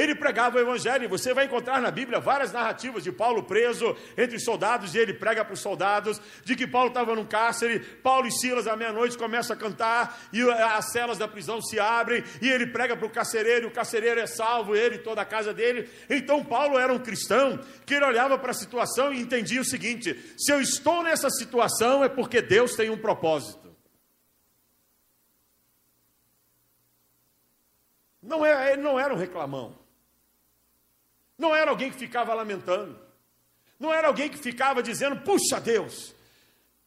ele 0.00 0.14
pregava 0.14 0.56
o 0.56 0.60
evangelho, 0.60 1.08
você 1.08 1.34
vai 1.34 1.44
encontrar 1.44 1.80
na 1.80 1.90
Bíblia 1.90 2.20
várias 2.20 2.52
narrativas 2.52 3.04
de 3.04 3.12
Paulo 3.12 3.42
preso 3.42 3.96
entre 4.16 4.38
soldados, 4.38 4.94
e 4.94 4.98
ele 4.98 5.14
prega 5.14 5.44
para 5.44 5.54
os 5.54 5.60
soldados, 5.60 6.20
de 6.44 6.56
que 6.56 6.66
Paulo 6.66 6.88
estava 6.88 7.14
num 7.14 7.24
cárcere, 7.24 7.80
Paulo 7.80 8.26
e 8.26 8.32
Silas 8.32 8.66
à 8.66 8.76
meia-noite 8.76 9.18
começam 9.18 9.54
a 9.54 9.58
cantar, 9.58 10.18
e 10.32 10.42
as 10.42 10.90
celas 10.92 11.18
da 11.18 11.28
prisão 11.28 11.60
se 11.60 11.78
abrem, 11.78 12.24
e 12.40 12.48
ele 12.48 12.66
prega 12.66 12.96
para 12.96 13.06
o 13.06 13.10
carcereiro, 13.10 13.66
e 13.66 13.68
o 13.68 13.72
carcereiro 13.72 14.20
é 14.20 14.26
salvo, 14.26 14.74
ele 14.74 14.96
e 14.96 14.98
toda 14.98 15.20
a 15.20 15.24
casa 15.24 15.52
dele. 15.52 15.88
Então 16.08 16.44
Paulo 16.44 16.78
era 16.78 16.92
um 16.92 16.98
cristão, 16.98 17.60
que 17.84 17.94
ele 17.94 18.04
olhava 18.04 18.38
para 18.38 18.52
a 18.52 18.54
situação 18.54 19.12
e 19.12 19.20
entendia 19.20 19.60
o 19.60 19.64
seguinte: 19.64 20.14
se 20.38 20.52
eu 20.52 20.60
estou 20.60 21.02
nessa 21.02 21.28
situação 21.30 22.02
é 22.02 22.08
porque 22.08 22.40
Deus 22.40 22.74
tem 22.74 22.90
um 22.90 22.98
propósito. 22.98 23.70
Não 28.22 28.44
é, 28.44 28.72
ele 28.72 28.82
não 28.82 28.98
era 28.98 29.12
um 29.12 29.16
reclamão. 29.16 29.78
Não 31.40 31.56
era 31.56 31.70
alguém 31.70 31.90
que 31.90 31.98
ficava 31.98 32.34
lamentando. 32.34 33.00
Não 33.78 33.90
era 33.90 34.08
alguém 34.08 34.28
que 34.28 34.36
ficava 34.36 34.82
dizendo: 34.82 35.22
Puxa 35.22 35.58
Deus, 35.58 36.14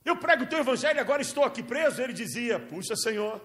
eu 0.05 0.15
prego 0.15 0.43
o 0.43 0.47
teu 0.47 0.59
evangelho 0.59 0.97
e 0.97 0.99
agora 0.99 1.23
estou 1.23 1.43
aqui 1.43 1.63
preso. 1.63 1.99
Ele 1.99 2.13
dizia: 2.13 2.59
Puxa 2.59 2.95
Senhor, 2.95 3.41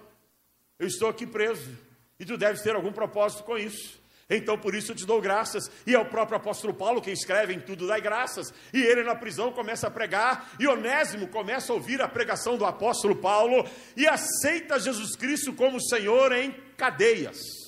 eu 0.77 0.85
estou 0.85 1.09
aqui 1.09 1.25
preso 1.25 1.75
e 2.19 2.25
tu 2.25 2.37
deves 2.37 2.61
ter 2.61 2.75
algum 2.75 2.91
propósito 2.91 3.41
com 3.43 3.57
isso. 3.57 3.99
Então 4.29 4.55
por 4.55 4.75
isso 4.75 4.91
eu 4.91 4.95
te 4.95 5.03
dou 5.03 5.19
graças. 5.19 5.71
E 5.87 5.95
é 5.95 5.99
o 5.99 6.05
próprio 6.05 6.37
apóstolo 6.37 6.75
Paulo 6.75 7.01
quem 7.01 7.13
escreve 7.13 7.55
em 7.55 7.59
tudo 7.59 7.87
dai 7.87 7.99
graças. 7.99 8.53
E 8.71 8.79
ele 8.79 9.01
na 9.01 9.15
prisão 9.15 9.51
começa 9.51 9.87
a 9.87 9.91
pregar, 9.91 10.51
e 10.59 10.67
Onésimo 10.67 11.27
começa 11.29 11.73
a 11.73 11.75
ouvir 11.75 12.03
a 12.03 12.07
pregação 12.07 12.55
do 12.55 12.67
apóstolo 12.67 13.15
Paulo 13.15 13.67
e 13.97 14.07
aceita 14.07 14.79
Jesus 14.79 15.15
Cristo 15.15 15.53
como 15.53 15.81
Senhor 15.81 16.31
em 16.33 16.51
cadeias. 16.77 17.58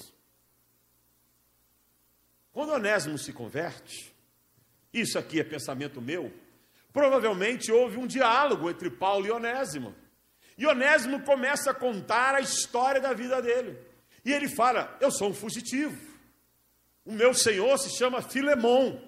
Quando 2.52 2.74
Onésimo 2.74 3.18
se 3.18 3.32
converte, 3.32 4.14
isso 4.94 5.18
aqui 5.18 5.40
é 5.40 5.44
pensamento 5.44 6.02
meu, 6.02 6.34
provavelmente 6.92 7.72
houve 7.72 7.98
um 7.98 8.06
diálogo 8.06 8.70
entre 8.70 8.90
Paulo 8.90 9.26
e 9.26 9.32
Onésimo. 9.32 9.96
E 10.58 10.66
Onésimo 10.66 11.24
começa 11.24 11.72
a 11.72 11.74
contar 11.74 12.36
a 12.36 12.42
história 12.42 13.00
da 13.00 13.14
vida 13.14 13.42
dele. 13.42 13.80
E 14.24 14.32
ele 14.32 14.48
fala: 14.48 14.96
Eu 15.00 15.10
sou 15.10 15.30
um 15.30 15.34
fugitivo. 15.34 15.98
O 17.06 17.12
meu 17.14 17.34
senhor 17.34 17.78
se 17.80 17.90
chama 17.90 18.22
Filemon. 18.22 19.00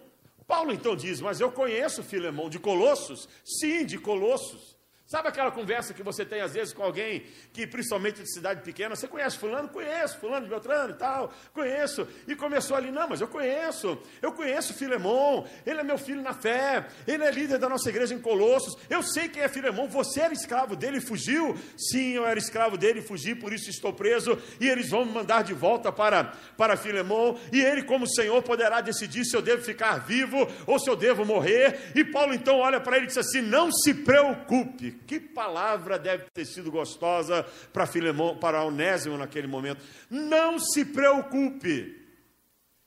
Paulo 0.47 0.71
então 0.71 0.95
diz: 0.95 1.21
Mas 1.21 1.39
eu 1.39 1.51
conheço 1.51 2.01
Filemon 2.01 2.49
de 2.49 2.59
Colossos? 2.59 3.27
Sim, 3.43 3.85
de 3.85 3.97
Colossos. 3.97 4.72
Sabe 5.13 5.27
aquela 5.27 5.51
conversa 5.51 5.93
que 5.93 6.01
você 6.01 6.25
tem 6.25 6.41
às 6.41 6.55
vezes 6.55 6.73
com 6.73 6.81
alguém 6.81 7.23
que, 7.53 7.67
principalmente 7.67 8.23
de 8.23 8.33
cidade 8.33 8.63
pequena, 8.63 8.95
você 8.95 9.07
conhece 9.07 9.37
fulano? 9.37 9.69
Conheço, 9.69 10.17
fulano 10.17 10.45
de 10.45 10.49
Beltrano 10.49 10.89
e 10.89 10.97
tal, 10.97 11.31
conheço. 11.53 12.07
E 12.27 12.35
começou 12.35 12.75
ali, 12.75 12.89
não, 12.89 13.07
mas 13.07 13.21
eu 13.21 13.27
conheço, 13.27 13.95
eu 14.23 14.31
conheço 14.31 14.73
Filemon, 14.73 15.45
ele 15.67 15.81
é 15.81 15.83
meu 15.83 15.99
filho 15.99 16.19
na 16.19 16.33
fé, 16.33 16.87
ele 17.05 17.23
é 17.23 17.29
líder 17.29 17.59
da 17.59 17.69
nossa 17.69 17.89
igreja 17.89 18.15
em 18.15 18.17
Colossos, 18.17 18.75
eu 18.89 19.03
sei 19.03 19.29
quem 19.29 19.43
é 19.43 19.47
Filemon, 19.47 19.87
você 19.87 20.21
era 20.21 20.33
escravo 20.33 20.75
dele 20.75 20.97
e 20.97 21.01
fugiu? 21.01 21.55
Sim, 21.77 22.13
eu 22.13 22.25
era 22.25 22.39
escravo 22.39 22.75
dele 22.75 22.97
e 22.97 23.03
fugi, 23.03 23.35
por 23.35 23.53
isso 23.53 23.69
estou 23.69 23.93
preso, 23.93 24.35
e 24.59 24.67
eles 24.67 24.89
vão 24.89 25.05
me 25.05 25.11
mandar 25.11 25.43
de 25.43 25.53
volta 25.53 25.91
para, 25.91 26.33
para 26.57 26.75
Filemon, 26.75 27.37
e 27.51 27.61
ele, 27.61 27.83
como 27.83 28.07
Senhor, 28.07 28.41
poderá 28.41 28.81
decidir 28.81 29.25
se 29.25 29.37
eu 29.37 29.43
devo 29.43 29.61
ficar 29.61 29.99
vivo 29.99 30.51
ou 30.65 30.79
se 30.79 30.89
eu 30.89 30.95
devo 30.95 31.23
morrer. 31.23 31.91
E 31.93 32.03
Paulo 32.03 32.33
então 32.33 32.57
olha 32.57 32.79
para 32.79 32.95
ele 32.95 33.05
e 33.05 33.09
diz 33.09 33.17
assim: 33.19 33.43
não 33.43 33.71
se 33.71 33.93
preocupe 33.93 35.02
que 35.03 35.19
palavra 35.19 35.99
deve 35.99 36.25
ter 36.33 36.45
sido 36.45 36.71
gostosa 36.71 37.43
para 37.71 37.85
Filemão, 37.85 38.37
para 38.37 38.63
Onésimo 38.63 39.17
naquele 39.17 39.47
momento. 39.47 39.83
Não 40.09 40.57
se 40.57 40.85
preocupe. 40.85 42.01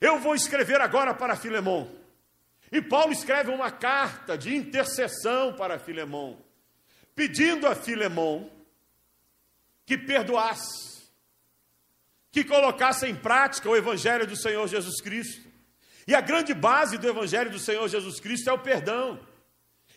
Eu 0.01 0.19
vou 0.19 0.35
escrever 0.35 0.81
agora 0.81 1.15
para 1.15 1.37
Filemão. 1.37 1.91
E 2.71 2.83
Paulo 2.83 3.13
escreve 3.13 3.51
uma 3.51 3.71
carta 3.71 4.37
de 4.37 4.55
intercessão 4.55 5.55
para 5.55 5.79
Filemão, 5.79 6.39
pedindo 7.15 7.67
a 7.67 7.75
Filemão 7.75 8.51
que 9.85 9.97
perdoasse, 9.97 11.07
que 12.33 12.43
colocasse 12.43 13.07
em 13.07 13.15
prática 13.15 13.71
o 13.71 13.77
evangelho 13.77 14.27
do 14.27 14.37
Senhor 14.37 14.67
Jesus 14.67 15.01
Cristo. 15.01 15.47
E 16.07 16.15
a 16.15 16.21
grande 16.21 16.53
base 16.55 16.99
do 16.99 17.09
evangelho 17.09 17.51
do 17.51 17.59
Senhor 17.59 17.89
Jesus 17.89 18.21
Cristo 18.21 18.51
é 18.51 18.53
o 18.53 18.59
perdão. 18.59 19.21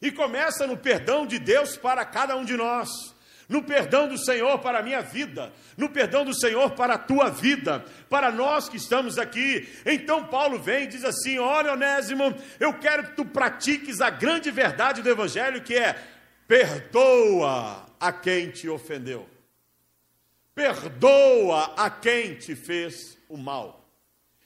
E 0.01 0.11
começa 0.11 0.65
no 0.65 0.77
perdão 0.77 1.25
de 1.25 1.39
Deus 1.39 1.77
para 1.77 2.05
cada 2.05 2.35
um 2.35 2.45
de 2.45 2.55
nós 2.55 2.89
no 3.49 3.63
perdão 3.63 4.07
do 4.07 4.15
Senhor 4.15 4.59
para 4.59 4.77
a 4.77 4.83
minha 4.83 5.01
vida, 5.01 5.51
no 5.75 5.89
perdão 5.89 6.23
do 6.23 6.39
Senhor 6.39 6.71
para 6.75 6.93
a 6.93 6.99
tua 6.99 7.31
vida, 7.31 7.83
para 8.07 8.31
nós 8.31 8.69
que 8.69 8.77
estamos 8.77 9.17
aqui. 9.17 9.67
Então 9.83 10.23
Paulo 10.23 10.59
vem 10.59 10.83
e 10.83 10.87
diz 10.87 11.03
assim: 11.03 11.39
Olha, 11.39 11.73
Onésimo, 11.73 12.35
eu 12.59 12.75
quero 12.75 13.07
que 13.07 13.15
tu 13.15 13.25
pratiques 13.25 13.99
a 13.99 14.11
grande 14.11 14.51
verdade 14.51 15.01
do 15.01 15.09
Evangelho 15.09 15.63
que 15.63 15.75
é: 15.75 15.99
perdoa 16.47 17.87
a 17.99 18.11
quem 18.11 18.51
te 18.51 18.69
ofendeu, 18.69 19.27
perdoa 20.53 21.73
a 21.75 21.89
quem 21.89 22.35
te 22.35 22.55
fez 22.55 23.17
o 23.27 23.35
mal. 23.35 23.83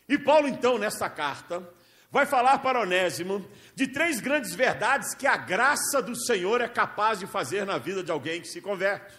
E 0.08 0.18
Paulo, 0.18 0.48
então, 0.48 0.78
nessa 0.78 1.10
carta, 1.10 1.62
vai 2.14 2.28
falar 2.28 2.60
para 2.60 2.80
Onésimo 2.80 3.44
de 3.74 3.88
três 3.88 4.22
grandes 4.22 4.54
verdades 4.54 5.16
que 5.16 5.26
a 5.26 5.36
graça 5.36 6.00
do 6.00 6.16
Senhor 6.16 6.62
é 6.62 6.68
capaz 6.68 7.18
de 7.18 7.26
fazer 7.26 7.66
na 7.66 7.80
vida 7.80 8.04
de 8.04 8.12
alguém 8.12 8.40
que 8.40 8.48
se 8.48 8.62
converte. 8.62 9.16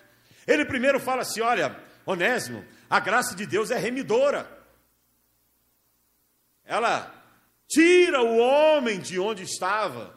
Ele 0.47 0.65
primeiro 0.65 1.01
fala 1.01 1.23
assim: 1.23 1.41
olha, 1.41 1.77
Onésimo, 2.07 2.65
a 2.89 3.01
graça 3.01 3.35
de 3.35 3.47
Deus 3.47 3.73
é 3.73 3.77
remidora. 3.77 4.49
Ela 6.65 7.13
tira 7.67 8.23
o 8.23 8.39
homem 8.39 9.01
de 9.01 9.19
onde 9.19 9.43
estava 9.43 10.15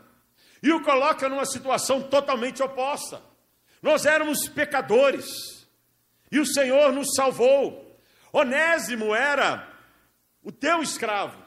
e 0.61 0.71
o 0.71 0.83
coloca 0.83 1.27
numa 1.27 1.47
situação 1.47 2.03
totalmente 2.03 2.61
oposta. 2.61 3.23
Nós 3.81 4.05
éramos 4.05 4.47
pecadores 4.47 5.25
e 6.31 6.39
o 6.39 6.45
Senhor 6.45 6.93
nos 6.93 7.15
salvou. 7.15 7.99
Onésimo 8.31 9.15
era 9.15 9.67
o 10.43 10.51
teu 10.51 10.83
escravo, 10.83 11.46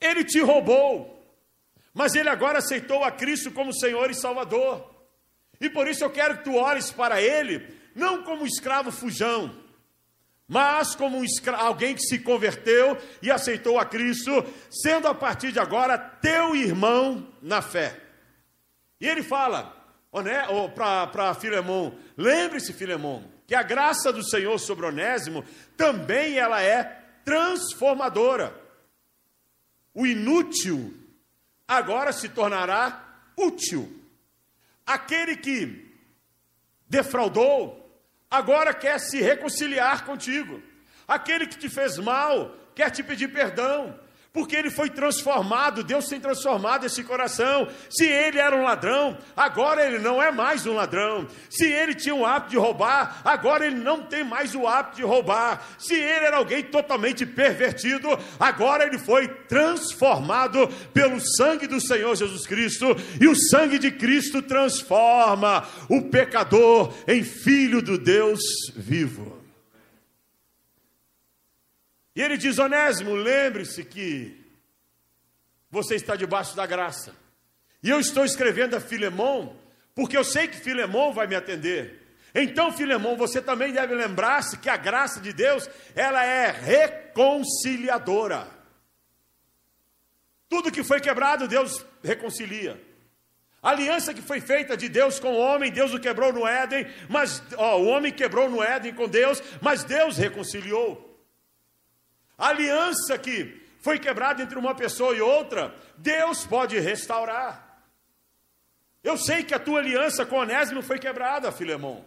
ele 0.00 0.24
te 0.24 0.40
roubou, 0.40 1.18
mas 1.92 2.14
ele 2.14 2.28
agora 2.28 2.58
aceitou 2.58 3.02
a 3.02 3.10
Cristo 3.10 3.50
como 3.50 3.74
Senhor 3.74 4.10
e 4.10 4.14
Salvador. 4.14 4.88
E 5.60 5.68
por 5.68 5.88
isso 5.88 6.04
eu 6.04 6.10
quero 6.10 6.38
que 6.38 6.44
tu 6.44 6.54
olhes 6.54 6.90
para 6.90 7.20
ele, 7.20 7.66
não 7.94 8.22
como 8.22 8.42
um 8.42 8.46
escravo 8.46 8.92
fujão, 8.92 9.54
mas 10.46 10.94
como 10.94 11.18
um 11.18 11.24
alguém 11.56 11.94
que 11.94 12.02
se 12.02 12.20
converteu 12.20 12.96
e 13.20 13.30
aceitou 13.30 13.78
a 13.78 13.84
Cristo, 13.84 14.44
sendo 14.70 15.08
a 15.08 15.14
partir 15.14 15.52
de 15.52 15.58
agora 15.58 15.98
teu 15.98 16.56
irmão 16.56 17.28
na 17.42 17.60
fé. 17.60 18.00
E 19.00 19.06
ele 19.06 19.22
fala 19.22 19.76
para 20.74 21.34
Filemão: 21.34 21.98
lembre-se, 22.16 22.72
Filemão, 22.72 23.24
que 23.46 23.54
a 23.54 23.62
graça 23.62 24.12
do 24.12 24.24
Senhor 24.24 24.58
sobre 24.58 24.86
Onésimo 24.86 25.44
também 25.76 26.38
ela 26.38 26.62
é 26.62 26.84
transformadora. 27.24 28.67
O 29.94 30.06
inútil 30.06 30.94
agora 31.66 32.12
se 32.12 32.28
tornará 32.28 33.04
útil. 33.36 34.02
Aquele 34.86 35.36
que 35.36 35.94
defraudou, 36.88 38.02
agora 38.30 38.72
quer 38.72 38.98
se 38.98 39.20
reconciliar 39.20 40.04
contigo. 40.04 40.62
Aquele 41.06 41.46
que 41.46 41.58
te 41.58 41.68
fez 41.68 41.98
mal, 41.98 42.54
quer 42.74 42.90
te 42.90 43.02
pedir 43.02 43.28
perdão 43.32 43.98
porque 44.32 44.54
ele 44.54 44.70
foi 44.70 44.90
transformado, 44.90 45.82
Deus 45.82 46.06
tem 46.06 46.20
transformado 46.20 46.84
esse 46.84 47.02
coração. 47.02 47.68
Se 47.88 48.04
ele 48.04 48.38
era 48.38 48.54
um 48.54 48.62
ladrão, 48.62 49.16
agora 49.36 49.84
ele 49.84 49.98
não 49.98 50.22
é 50.22 50.30
mais 50.30 50.66
um 50.66 50.74
ladrão. 50.74 51.26
Se 51.48 51.64
ele 51.64 51.94
tinha 51.94 52.14
o 52.14 52.26
hábito 52.26 52.50
de 52.50 52.56
roubar, 52.56 53.20
agora 53.24 53.66
ele 53.66 53.76
não 53.76 54.02
tem 54.02 54.22
mais 54.22 54.54
o 54.54 54.66
hábito 54.66 54.96
de 54.96 55.02
roubar. 55.02 55.66
Se 55.78 55.94
ele 55.94 56.26
era 56.26 56.36
alguém 56.36 56.62
totalmente 56.62 57.24
pervertido, 57.24 58.08
agora 58.38 58.84
ele 58.86 58.98
foi 58.98 59.28
transformado 59.28 60.68
pelo 60.92 61.20
sangue 61.20 61.66
do 61.66 61.80
Senhor 61.80 62.14
Jesus 62.14 62.46
Cristo, 62.46 62.96
e 63.20 63.26
o 63.26 63.34
sangue 63.34 63.78
de 63.78 63.90
Cristo 63.90 64.42
transforma 64.42 65.66
o 65.88 66.02
pecador 66.02 66.92
em 67.06 67.22
filho 67.22 67.80
do 67.80 67.96
Deus 67.96 68.40
vivo. 68.76 69.37
E 72.18 72.20
ele 72.20 72.36
diz: 72.36 72.58
Onésimo, 72.58 73.14
lembre-se 73.14 73.84
que 73.84 74.36
você 75.70 75.94
está 75.94 76.16
debaixo 76.16 76.56
da 76.56 76.66
graça. 76.66 77.14
E 77.80 77.88
eu 77.88 78.00
estou 78.00 78.24
escrevendo 78.24 78.74
a 78.74 78.80
Filemão, 78.80 79.56
porque 79.94 80.16
eu 80.16 80.24
sei 80.24 80.48
que 80.48 80.56
Filemão 80.56 81.12
vai 81.12 81.28
me 81.28 81.36
atender. 81.36 82.18
Então, 82.34 82.72
Filemão, 82.72 83.16
você 83.16 83.40
também 83.40 83.72
deve 83.72 83.94
lembrar-se 83.94 84.58
que 84.58 84.68
a 84.68 84.76
graça 84.76 85.20
de 85.20 85.32
Deus, 85.32 85.70
ela 85.94 86.24
é 86.24 86.50
reconciliadora. 86.50 88.48
Tudo 90.48 90.72
que 90.72 90.82
foi 90.82 91.00
quebrado, 91.00 91.46
Deus 91.46 91.86
reconcilia. 92.02 92.82
A 93.62 93.70
aliança 93.70 94.12
que 94.12 94.22
foi 94.22 94.40
feita 94.40 94.76
de 94.76 94.88
Deus 94.88 95.20
com 95.20 95.34
o 95.34 95.38
homem, 95.38 95.70
Deus 95.70 95.94
o 95.94 96.00
quebrou 96.00 96.32
no 96.32 96.44
Éden, 96.44 96.84
mas 97.08 97.40
ó, 97.56 97.78
o 97.78 97.86
homem 97.86 98.12
quebrou 98.12 98.50
no 98.50 98.60
Éden 98.60 98.92
com 98.92 99.08
Deus, 99.08 99.40
mas 99.60 99.84
Deus 99.84 100.16
reconciliou. 100.16 101.07
A 102.38 102.48
aliança 102.50 103.18
que 103.18 103.60
foi 103.80 103.98
quebrada 103.98 104.42
entre 104.42 104.56
uma 104.56 104.74
pessoa 104.74 105.14
e 105.14 105.20
outra, 105.20 105.74
Deus 105.96 106.46
pode 106.46 106.78
restaurar. 106.78 107.82
Eu 109.02 109.16
sei 109.18 109.42
que 109.42 109.54
a 109.54 109.58
tua 109.58 109.80
aliança 109.80 110.24
com 110.24 110.36
Onésimo 110.36 110.80
foi 110.80 110.98
quebrada, 110.98 111.50
Filemão. 111.50 112.04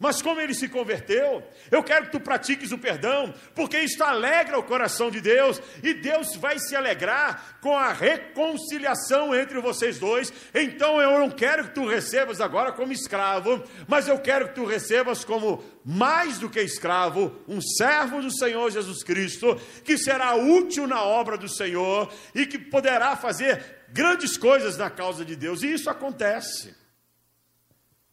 Mas 0.00 0.22
como 0.22 0.40
ele 0.40 0.54
se 0.54 0.66
converteu, 0.66 1.46
eu 1.70 1.82
quero 1.82 2.06
que 2.06 2.12
tu 2.12 2.20
pratiques 2.20 2.72
o 2.72 2.78
perdão, 2.78 3.34
porque 3.54 3.78
isto 3.78 4.02
alegra 4.02 4.58
o 4.58 4.62
coração 4.62 5.10
de 5.10 5.20
Deus, 5.20 5.60
e 5.82 5.92
Deus 5.92 6.34
vai 6.36 6.58
se 6.58 6.74
alegrar 6.74 7.58
com 7.60 7.76
a 7.76 7.92
reconciliação 7.92 9.34
entre 9.34 9.60
vocês 9.60 9.98
dois. 9.98 10.32
Então 10.54 11.02
eu 11.02 11.18
não 11.18 11.28
quero 11.28 11.64
que 11.64 11.74
tu 11.74 11.86
recebas 11.86 12.40
agora 12.40 12.72
como 12.72 12.94
escravo, 12.94 13.62
mas 13.86 14.08
eu 14.08 14.18
quero 14.18 14.48
que 14.48 14.54
tu 14.54 14.64
recebas 14.64 15.22
como 15.22 15.62
mais 15.84 16.38
do 16.38 16.48
que 16.48 16.62
escravo, 16.62 17.38
um 17.46 17.60
servo 17.60 18.22
do 18.22 18.34
Senhor 18.34 18.70
Jesus 18.70 19.02
Cristo, 19.02 19.60
que 19.84 19.98
será 19.98 20.34
útil 20.34 20.86
na 20.86 21.02
obra 21.02 21.36
do 21.36 21.48
Senhor 21.48 22.10
e 22.34 22.46
que 22.46 22.58
poderá 22.58 23.16
fazer 23.16 23.62
grandes 23.90 24.38
coisas 24.38 24.78
na 24.78 24.88
causa 24.88 25.26
de 25.26 25.36
Deus. 25.36 25.62
E 25.62 25.74
isso 25.74 25.90
acontece. 25.90 26.79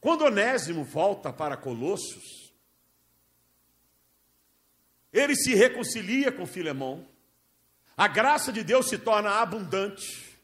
Quando 0.08 0.24
Onésimo 0.24 0.86
volta 0.86 1.34
para 1.34 1.58
Colossos, 1.58 2.54
ele 5.12 5.36
se 5.36 5.54
reconcilia 5.54 6.32
com 6.32 6.46
Filemão, 6.46 7.06
a 7.98 8.08
graça 8.08 8.54
de 8.54 8.63
Deus 8.63 8.88
se 8.88 8.98
torna 8.98 9.32
abundante, 9.32 10.39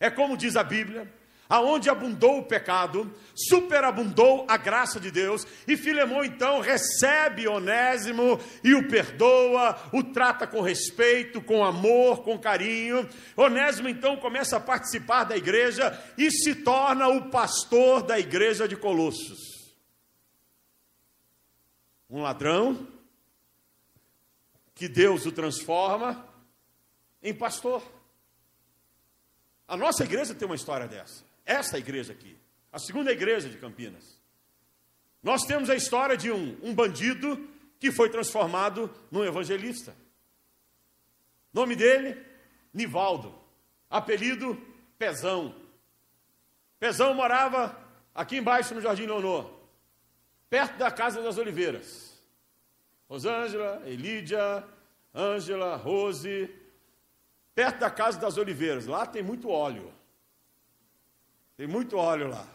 é 0.00 0.10
como 0.10 0.36
diz 0.36 0.56
a 0.56 0.64
Bíblia, 0.64 1.08
aonde 1.48 1.88
abundou 1.88 2.38
o 2.38 2.44
pecado, 2.44 3.12
superabundou 3.34 4.44
a 4.48 4.56
graça 4.56 4.98
de 4.98 5.10
Deus, 5.10 5.46
e 5.66 5.76
Filemão 5.76 6.24
então 6.24 6.60
recebe 6.60 7.46
Onésimo 7.46 8.40
e 8.64 8.74
o 8.74 8.88
perdoa, 8.88 9.78
o 9.92 10.02
trata 10.02 10.46
com 10.46 10.60
respeito, 10.60 11.40
com 11.40 11.64
amor, 11.64 12.22
com 12.22 12.38
carinho. 12.38 13.08
Onésimo 13.36 13.88
então 13.88 14.16
começa 14.16 14.56
a 14.56 14.60
participar 14.60 15.24
da 15.24 15.36
igreja 15.36 15.98
e 16.18 16.30
se 16.30 16.54
torna 16.54 17.08
o 17.08 17.30
pastor 17.30 18.02
da 18.02 18.18
igreja 18.18 18.66
de 18.66 18.76
Colossos. 18.76 19.56
Um 22.08 22.22
ladrão 22.22 22.86
que 24.74 24.88
Deus 24.88 25.26
o 25.26 25.32
transforma 25.32 26.28
em 27.22 27.34
pastor. 27.34 27.82
A 29.66 29.76
nossa 29.76 30.04
igreja 30.04 30.34
tem 30.34 30.46
uma 30.46 30.54
história 30.54 30.86
dessa. 30.86 31.24
Essa 31.46 31.78
igreja 31.78 32.12
aqui, 32.12 32.36
a 32.72 32.78
segunda 32.78 33.12
igreja 33.12 33.48
de 33.48 33.56
Campinas. 33.56 34.20
Nós 35.22 35.44
temos 35.44 35.70
a 35.70 35.76
história 35.76 36.16
de 36.16 36.30
um, 36.30 36.58
um 36.62 36.74
bandido 36.74 37.48
que 37.78 37.92
foi 37.92 38.10
transformado 38.10 38.92
num 39.10 39.24
evangelista. 39.24 39.96
Nome 41.52 41.76
dele, 41.76 42.20
Nivaldo. 42.74 43.34
Apelido, 43.88 44.60
Pezão. 44.98 45.54
Pezão 46.78 47.14
morava 47.14 47.78
aqui 48.14 48.36
embaixo 48.36 48.74
no 48.74 48.80
Jardim 48.80 49.06
Leonor, 49.06 49.50
perto 50.50 50.76
da 50.76 50.90
Casa 50.90 51.22
das 51.22 51.38
Oliveiras. 51.38 52.20
Rosângela, 53.08 53.82
Elídia, 53.86 54.64
Ângela, 55.14 55.76
Rose, 55.76 56.50
perto 57.54 57.78
da 57.78 57.90
Casa 57.90 58.18
das 58.18 58.36
Oliveiras. 58.36 58.86
Lá 58.86 59.06
tem 59.06 59.22
muito 59.22 59.48
óleo. 59.48 59.95
Tem 61.56 61.66
muito 61.66 61.96
óleo 61.96 62.28
lá. 62.28 62.46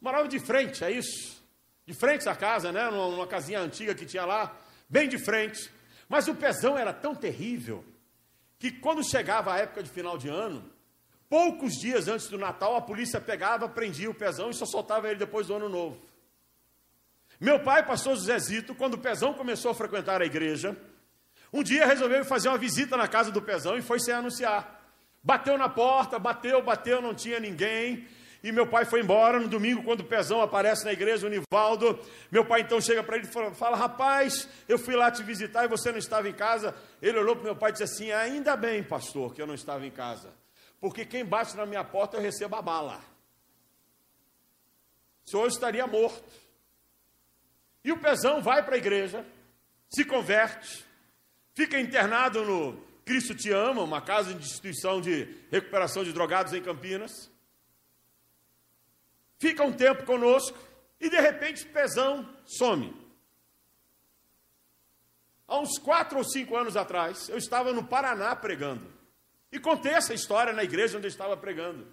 Morava 0.00 0.28
de 0.28 0.38
frente, 0.38 0.84
é 0.84 0.90
isso? 0.90 1.42
De 1.86 1.94
frente 1.94 2.28
à 2.28 2.34
casa, 2.34 2.70
né? 2.72 2.90
Numa, 2.90 3.08
numa 3.08 3.26
casinha 3.26 3.60
antiga 3.60 3.94
que 3.94 4.06
tinha 4.06 4.24
lá, 4.24 4.56
bem 4.88 5.08
de 5.08 5.18
frente. 5.18 5.70
Mas 6.08 6.28
o 6.28 6.34
pezão 6.34 6.76
era 6.76 6.92
tão 6.92 7.14
terrível 7.14 7.84
que 8.58 8.70
quando 8.70 9.08
chegava 9.08 9.54
a 9.54 9.58
época 9.58 9.82
de 9.82 9.90
final 9.90 10.18
de 10.18 10.28
ano, 10.28 10.70
Poucos 11.32 11.78
dias 11.80 12.08
antes 12.08 12.28
do 12.28 12.36
Natal, 12.36 12.76
a 12.76 12.82
polícia 12.82 13.18
pegava, 13.18 13.66
prendia 13.66 14.10
o 14.10 14.14
Pezão 14.14 14.50
e 14.50 14.54
só 14.54 14.66
soltava 14.66 15.08
ele 15.08 15.18
depois 15.18 15.46
do 15.46 15.54
ano 15.54 15.66
novo. 15.66 15.98
Meu 17.40 17.58
pai, 17.58 17.86
pastor 17.86 18.16
José 18.16 18.38
Zito, 18.38 18.74
quando 18.74 18.94
o 18.94 18.98
Pezão 18.98 19.32
começou 19.32 19.70
a 19.70 19.74
frequentar 19.74 20.20
a 20.20 20.26
igreja, 20.26 20.76
um 21.50 21.62
dia 21.62 21.86
resolveu 21.86 22.22
fazer 22.22 22.50
uma 22.50 22.58
visita 22.58 22.98
na 22.98 23.08
casa 23.08 23.30
do 23.30 23.40
Pezão 23.40 23.78
e 23.78 23.80
foi 23.80 23.98
sem 23.98 24.12
anunciar. 24.12 24.84
Bateu 25.22 25.56
na 25.56 25.70
porta, 25.70 26.18
bateu, 26.18 26.62
bateu, 26.62 27.00
não 27.00 27.14
tinha 27.14 27.40
ninguém. 27.40 28.06
E 28.42 28.50
meu 28.50 28.66
pai 28.66 28.84
foi 28.84 29.00
embora 29.00 29.38
no 29.38 29.46
domingo, 29.46 29.84
quando 29.84 30.00
o 30.00 30.04
Pezão 30.04 30.42
aparece 30.42 30.84
na 30.84 30.92
igreja, 30.92 31.26
o 31.26 31.30
Nivaldo. 31.30 31.98
Meu 32.30 32.44
pai 32.44 32.62
então 32.62 32.80
chega 32.80 33.02
para 33.02 33.16
ele 33.16 33.28
e 33.28 33.54
fala, 33.54 33.76
Rapaz, 33.76 34.48
eu 34.68 34.78
fui 34.78 34.96
lá 34.96 35.12
te 35.12 35.22
visitar 35.22 35.64
e 35.64 35.68
você 35.68 35.92
não 35.92 35.98
estava 35.98 36.28
em 36.28 36.32
casa. 36.32 36.74
Ele 37.00 37.18
olhou 37.18 37.36
para 37.36 37.44
meu 37.44 37.56
pai 37.56 37.70
e 37.70 37.72
disse 37.74 37.84
assim: 37.84 38.10
Ainda 38.10 38.56
bem, 38.56 38.82
pastor, 38.82 39.32
que 39.32 39.40
eu 39.40 39.46
não 39.46 39.54
estava 39.54 39.86
em 39.86 39.92
casa. 39.92 40.34
Porque 40.80 41.04
quem 41.04 41.24
bate 41.24 41.56
na 41.56 41.64
minha 41.64 41.84
porta 41.84 42.16
eu 42.16 42.20
recebo 42.20 42.56
a 42.56 42.62
bala. 42.62 43.00
O 45.24 45.30
senhor 45.30 45.46
estaria 45.46 45.86
morto. 45.86 46.42
E 47.84 47.92
o 47.92 47.98
Pezão 47.98 48.42
vai 48.42 48.64
para 48.64 48.74
a 48.74 48.78
igreja, 48.78 49.24
se 49.88 50.04
converte, 50.04 50.84
fica 51.54 51.80
internado 51.80 52.44
no 52.44 52.80
Cristo 53.04 53.34
Te 53.34 53.50
Ama, 53.50 53.82
uma 53.82 54.00
casa 54.00 54.34
de 54.34 54.44
instituição 54.44 55.00
de 55.00 55.28
recuperação 55.50 56.02
de 56.04 56.12
drogados 56.12 56.52
em 56.52 56.62
Campinas 56.62 57.31
fica 59.42 59.64
um 59.64 59.72
tempo 59.72 60.04
conosco 60.04 60.56
e 61.00 61.10
de 61.10 61.20
repente 61.20 61.66
Pezão 61.66 62.28
some. 62.46 62.94
Há 65.48 65.58
uns 65.58 65.78
quatro 65.80 66.18
ou 66.18 66.24
cinco 66.24 66.56
anos 66.56 66.76
atrás, 66.76 67.28
eu 67.28 67.36
estava 67.36 67.72
no 67.72 67.82
Paraná 67.82 68.36
pregando. 68.36 68.86
E 69.50 69.58
contei 69.58 69.92
essa 69.94 70.14
história 70.14 70.52
na 70.52 70.62
igreja 70.62 70.96
onde 70.96 71.08
eu 71.08 71.10
estava 71.10 71.36
pregando. 71.36 71.88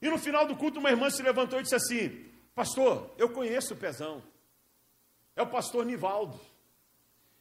E 0.00 0.08
no 0.08 0.16
final 0.16 0.46
do 0.46 0.56
culto, 0.56 0.78
uma 0.78 0.88
irmã 0.88 1.10
se 1.10 1.22
levantou 1.22 1.60
e 1.60 1.62
disse 1.62 1.74
assim: 1.74 2.24
Pastor, 2.54 3.14
eu 3.18 3.28
conheço 3.28 3.74
o 3.74 3.76
Pezão. 3.76 4.22
É 5.36 5.42
o 5.42 5.46
pastor 5.46 5.84
Nivaldo. 5.84 6.40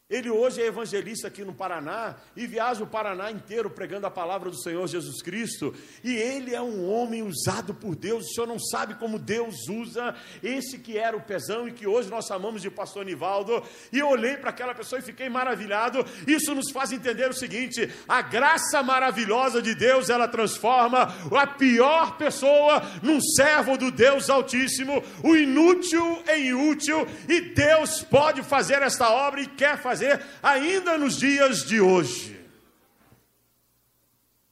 Ele 0.10 0.30
hoje 0.30 0.62
é 0.62 0.68
evangelista 0.68 1.28
aqui 1.28 1.44
no 1.44 1.54
Paraná 1.54 2.16
e 2.34 2.48
viaja 2.48 2.82
o 2.82 2.88
Paraná 2.88 3.30
inteiro 3.30 3.70
pregando 3.70 4.08
a 4.08 4.10
palavra 4.10 4.50
do 4.50 4.56
Senhor 4.56 4.88
Jesus 4.88 5.22
Cristo. 5.22 5.76
E 6.02 6.16
ele 6.16 6.56
é 6.56 6.62
um 6.62 6.90
homem 6.90 7.22
usado 7.24 7.74
por 7.74 7.94
Deus. 7.94 8.24
O 8.24 8.34
senhor 8.34 8.48
não 8.48 8.58
sabe 8.58 8.96
como 8.96 9.20
Deus 9.20 9.68
usa 9.68 10.16
esse 10.42 10.78
que 10.78 10.98
era 10.98 11.18
o 11.18 11.22
pezão 11.22 11.68
e 11.68 11.74
que 11.74 11.86
hoje 11.86 12.10
nós 12.10 12.26
chamamos 12.26 12.62
de 12.62 12.72
pastor 12.72 13.04
Nivaldo. 13.04 13.62
E 13.92 14.00
eu 14.00 14.08
olhei 14.08 14.38
para 14.38 14.52
aquela 14.52 14.74
pessoa 14.74 15.00
e 15.00 15.04
fiquei 15.04 15.28
maravilhado. 15.28 16.06
Isso 16.26 16.56
nos 16.56 16.72
faz 16.72 16.94
entender 16.94 17.30
o 17.30 17.34
seguinte: 17.34 17.92
a 18.08 18.22
graça 18.22 18.82
maravilhosa 18.82 19.62
de 19.62 19.76
Deus 19.76 20.10
ela 20.10 20.30
transforma 20.30 21.14
a 21.38 21.48
pior 21.48 22.16
pessoa 22.16 22.82
num 23.04 23.20
servo 23.20 23.78
do 23.78 23.92
Deus 23.92 24.30
Altíssimo, 24.30 25.04
o 25.22 25.36
inútil 25.36 26.24
em 26.30 26.54
útil. 26.54 27.06
E 27.28 27.42
Deus 27.42 28.04
pode 28.04 28.42
fazer 28.42 28.82
esta 28.82 29.10
obra 29.12 29.42
e 29.42 29.48
quer 29.48 29.78
fazer 29.78 29.97
fazer 29.98 30.24
ainda 30.44 30.98
nos 30.98 31.18
dias 31.18 31.60
de 31.66 31.82
hoje. 31.82 32.38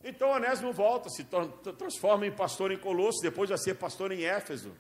Então 0.04 0.30
Onésimo 0.30 0.72
volta, 0.72 1.10
se 1.10 1.26
transforma 1.78 2.28
em 2.28 2.32
pastor 2.32 2.72
em 2.72 2.78
Colosso, 2.78 3.22
depois 3.22 3.50
vai 3.50 3.58
ser 3.58 3.76
pastor 3.76 4.12
em 4.12 4.24
Éfeso. 4.24 4.76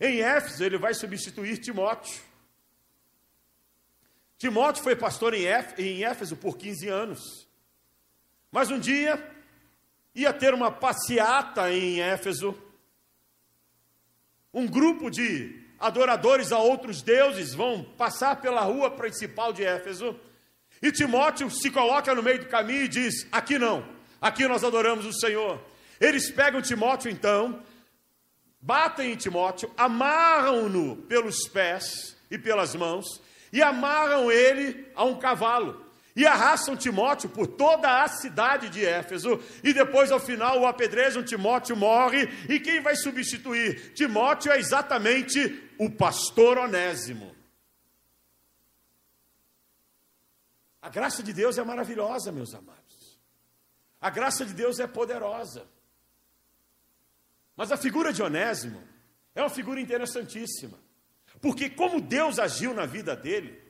Em 0.00 0.20
Éfeso 0.20 0.64
ele 0.64 0.78
vai 0.78 0.92
substituir 0.94 1.58
Timóteo. 1.58 2.22
Timóteo 4.36 4.82
foi 4.82 4.96
pastor 4.96 5.32
em 5.34 6.04
Éfeso 6.04 6.36
por 6.36 6.58
15 6.58 6.88
anos. 6.88 7.48
Mas 8.50 8.70
um 8.70 8.78
dia 8.78 9.32
ia 10.14 10.32
ter 10.32 10.52
uma 10.52 10.70
passeata 10.70 11.72
em 11.72 12.00
Éfeso. 12.00 12.54
Um 14.52 14.66
grupo 14.66 15.10
de 15.10 15.63
adoradores 15.84 16.50
a 16.50 16.58
outros 16.58 17.02
deuses 17.02 17.52
vão 17.54 17.84
passar 17.84 18.40
pela 18.40 18.62
rua 18.62 18.90
principal 18.90 19.52
de 19.52 19.62
Éfeso. 19.62 20.18
E 20.80 20.90
Timóteo 20.90 21.50
se 21.50 21.70
coloca 21.70 22.14
no 22.14 22.22
meio 22.22 22.40
do 22.40 22.46
caminho 22.46 22.84
e 22.84 22.88
diz: 22.88 23.26
Aqui 23.30 23.58
não, 23.58 23.86
aqui 24.20 24.48
nós 24.48 24.64
adoramos 24.64 25.04
o 25.04 25.12
Senhor. 25.12 25.60
Eles 26.00 26.30
pegam 26.30 26.62
Timóteo 26.62 27.10
então, 27.10 27.62
batem 28.60 29.12
em 29.12 29.16
Timóteo, 29.16 29.70
amarram-no 29.76 30.96
pelos 30.96 31.46
pés 31.48 32.16
e 32.30 32.38
pelas 32.38 32.74
mãos 32.74 33.20
e 33.52 33.62
amarram 33.62 34.32
ele 34.32 34.88
a 34.96 35.04
um 35.04 35.16
cavalo 35.16 35.83
e 36.16 36.26
arrastam 36.26 36.76
Timóteo 36.76 37.28
por 37.28 37.46
toda 37.46 38.02
a 38.02 38.08
cidade 38.08 38.68
de 38.68 38.84
Éfeso, 38.84 39.42
e 39.62 39.72
depois 39.72 40.12
ao 40.12 40.20
final 40.20 40.60
o 40.60 40.66
apedrejam, 40.66 41.24
Timóteo 41.24 41.76
morre, 41.76 42.28
e 42.48 42.60
quem 42.60 42.80
vai 42.80 42.94
substituir? 42.94 43.92
Timóteo 43.94 44.52
é 44.52 44.58
exatamente 44.58 45.72
o 45.78 45.90
pastor 45.90 46.58
Onésimo. 46.58 47.34
A 50.80 50.88
graça 50.88 51.22
de 51.22 51.32
Deus 51.32 51.58
é 51.58 51.64
maravilhosa, 51.64 52.30
meus 52.30 52.54
amados. 52.54 53.18
A 54.00 54.10
graça 54.10 54.44
de 54.44 54.52
Deus 54.52 54.78
é 54.78 54.86
poderosa. 54.86 55.66
Mas 57.56 57.72
a 57.72 57.76
figura 57.76 58.12
de 58.12 58.22
Onésimo 58.22 58.82
é 59.34 59.40
uma 59.40 59.48
figura 59.48 59.80
interessantíssima. 59.80 60.78
Porque 61.40 61.70
como 61.70 62.00
Deus 62.00 62.38
agiu 62.38 62.74
na 62.74 62.84
vida 62.84 63.16
dele, 63.16 63.63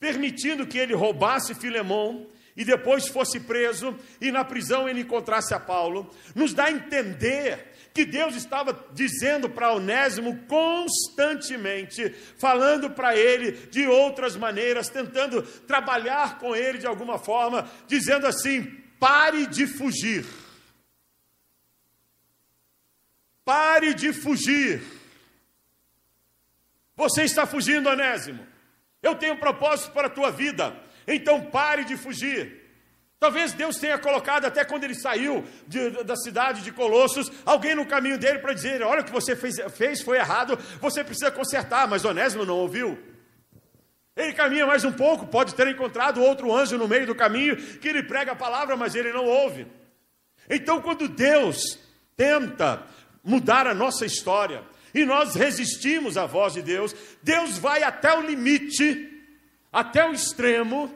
permitindo 0.00 0.66
que 0.66 0.78
ele 0.78 0.94
roubasse 0.94 1.54
Filemão 1.54 2.26
e 2.56 2.64
depois 2.64 3.06
fosse 3.06 3.38
preso 3.38 3.96
e 4.20 4.32
na 4.32 4.44
prisão 4.44 4.88
ele 4.88 5.02
encontrasse 5.02 5.54
a 5.54 5.60
Paulo, 5.60 6.10
nos 6.34 6.54
dá 6.54 6.64
a 6.64 6.72
entender 6.72 7.70
que 7.92 8.04
Deus 8.04 8.34
estava 8.34 8.86
dizendo 8.92 9.50
para 9.50 9.72
Onésimo 9.72 10.44
constantemente, 10.46 12.08
falando 12.38 12.90
para 12.90 13.16
ele 13.16 13.52
de 13.68 13.86
outras 13.86 14.36
maneiras, 14.36 14.88
tentando 14.88 15.42
trabalhar 15.42 16.38
com 16.38 16.56
ele 16.56 16.78
de 16.78 16.86
alguma 16.86 17.18
forma, 17.18 17.68
dizendo 17.86 18.26
assim: 18.26 18.64
pare 18.98 19.46
de 19.46 19.66
fugir. 19.66 20.24
Pare 23.44 23.92
de 23.92 24.12
fugir. 24.12 24.80
Você 26.94 27.24
está 27.24 27.44
fugindo, 27.46 27.88
Onésimo. 27.88 28.49
Eu 29.02 29.14
tenho 29.14 29.34
um 29.34 29.38
propósito 29.38 29.92
para 29.92 30.06
a 30.06 30.10
tua 30.10 30.30
vida, 30.30 30.74
então 31.06 31.46
pare 31.46 31.84
de 31.84 31.96
fugir. 31.96 32.60
Talvez 33.18 33.52
Deus 33.52 33.76
tenha 33.76 33.98
colocado, 33.98 34.46
até 34.46 34.64
quando 34.64 34.84
ele 34.84 34.94
saiu 34.94 35.44
de, 35.66 35.90
da 36.04 36.16
cidade 36.16 36.62
de 36.62 36.72
Colossos, 36.72 37.30
alguém 37.44 37.74
no 37.74 37.84
caminho 37.84 38.16
dele 38.18 38.38
para 38.38 38.54
dizer: 38.54 38.82
Olha, 38.82 39.02
o 39.02 39.04
que 39.04 39.12
você 39.12 39.36
fez, 39.36 39.56
fez 39.76 40.00
foi 40.00 40.16
errado, 40.16 40.58
você 40.80 41.04
precisa 41.04 41.30
consertar. 41.30 41.86
Mas 41.86 42.04
Onésimo 42.04 42.46
não 42.46 42.56
ouviu. 42.56 42.98
Ele 44.16 44.32
caminha 44.32 44.66
mais 44.66 44.84
um 44.84 44.92
pouco, 44.92 45.26
pode 45.26 45.54
ter 45.54 45.68
encontrado 45.68 46.22
outro 46.22 46.54
anjo 46.54 46.78
no 46.78 46.88
meio 46.88 47.06
do 47.06 47.14
caminho 47.14 47.56
que 47.56 47.92
lhe 47.92 48.02
prega 48.02 48.32
a 48.32 48.36
palavra, 48.36 48.76
mas 48.76 48.94
ele 48.94 49.12
não 49.12 49.26
ouve. 49.26 49.66
Então, 50.48 50.80
quando 50.80 51.06
Deus 51.06 51.78
tenta 52.16 52.82
mudar 53.22 53.66
a 53.66 53.74
nossa 53.74 54.04
história, 54.04 54.62
e 54.94 55.04
nós 55.04 55.34
resistimos 55.34 56.16
à 56.16 56.26
voz 56.26 56.54
de 56.54 56.62
Deus, 56.62 56.94
Deus 57.22 57.58
vai 57.58 57.82
até 57.82 58.16
o 58.16 58.22
limite, 58.22 59.08
até 59.72 60.08
o 60.08 60.12
extremo, 60.12 60.92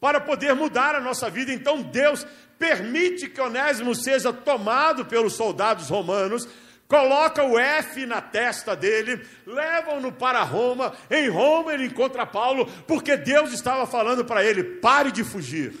para 0.00 0.20
poder 0.20 0.54
mudar 0.54 0.94
a 0.94 1.00
nossa 1.00 1.30
vida. 1.30 1.52
Então 1.52 1.82
Deus 1.82 2.26
permite 2.58 3.28
que 3.28 3.40
Onésimo 3.40 3.94
seja 3.94 4.32
tomado 4.32 5.04
pelos 5.06 5.34
soldados 5.34 5.88
romanos, 5.88 6.48
coloca 6.88 7.42
o 7.42 7.58
F 7.58 8.06
na 8.06 8.20
testa 8.20 8.74
dele, 8.74 9.26
levam-no 9.46 10.12
para 10.12 10.42
Roma. 10.42 10.94
Em 11.10 11.28
Roma 11.28 11.72
ele 11.72 11.86
encontra 11.86 12.26
Paulo, 12.26 12.66
porque 12.86 13.16
Deus 13.16 13.52
estava 13.52 13.86
falando 13.86 14.24
para 14.24 14.44
ele: 14.44 14.62
pare 14.62 15.10
de 15.10 15.24
fugir. 15.24 15.74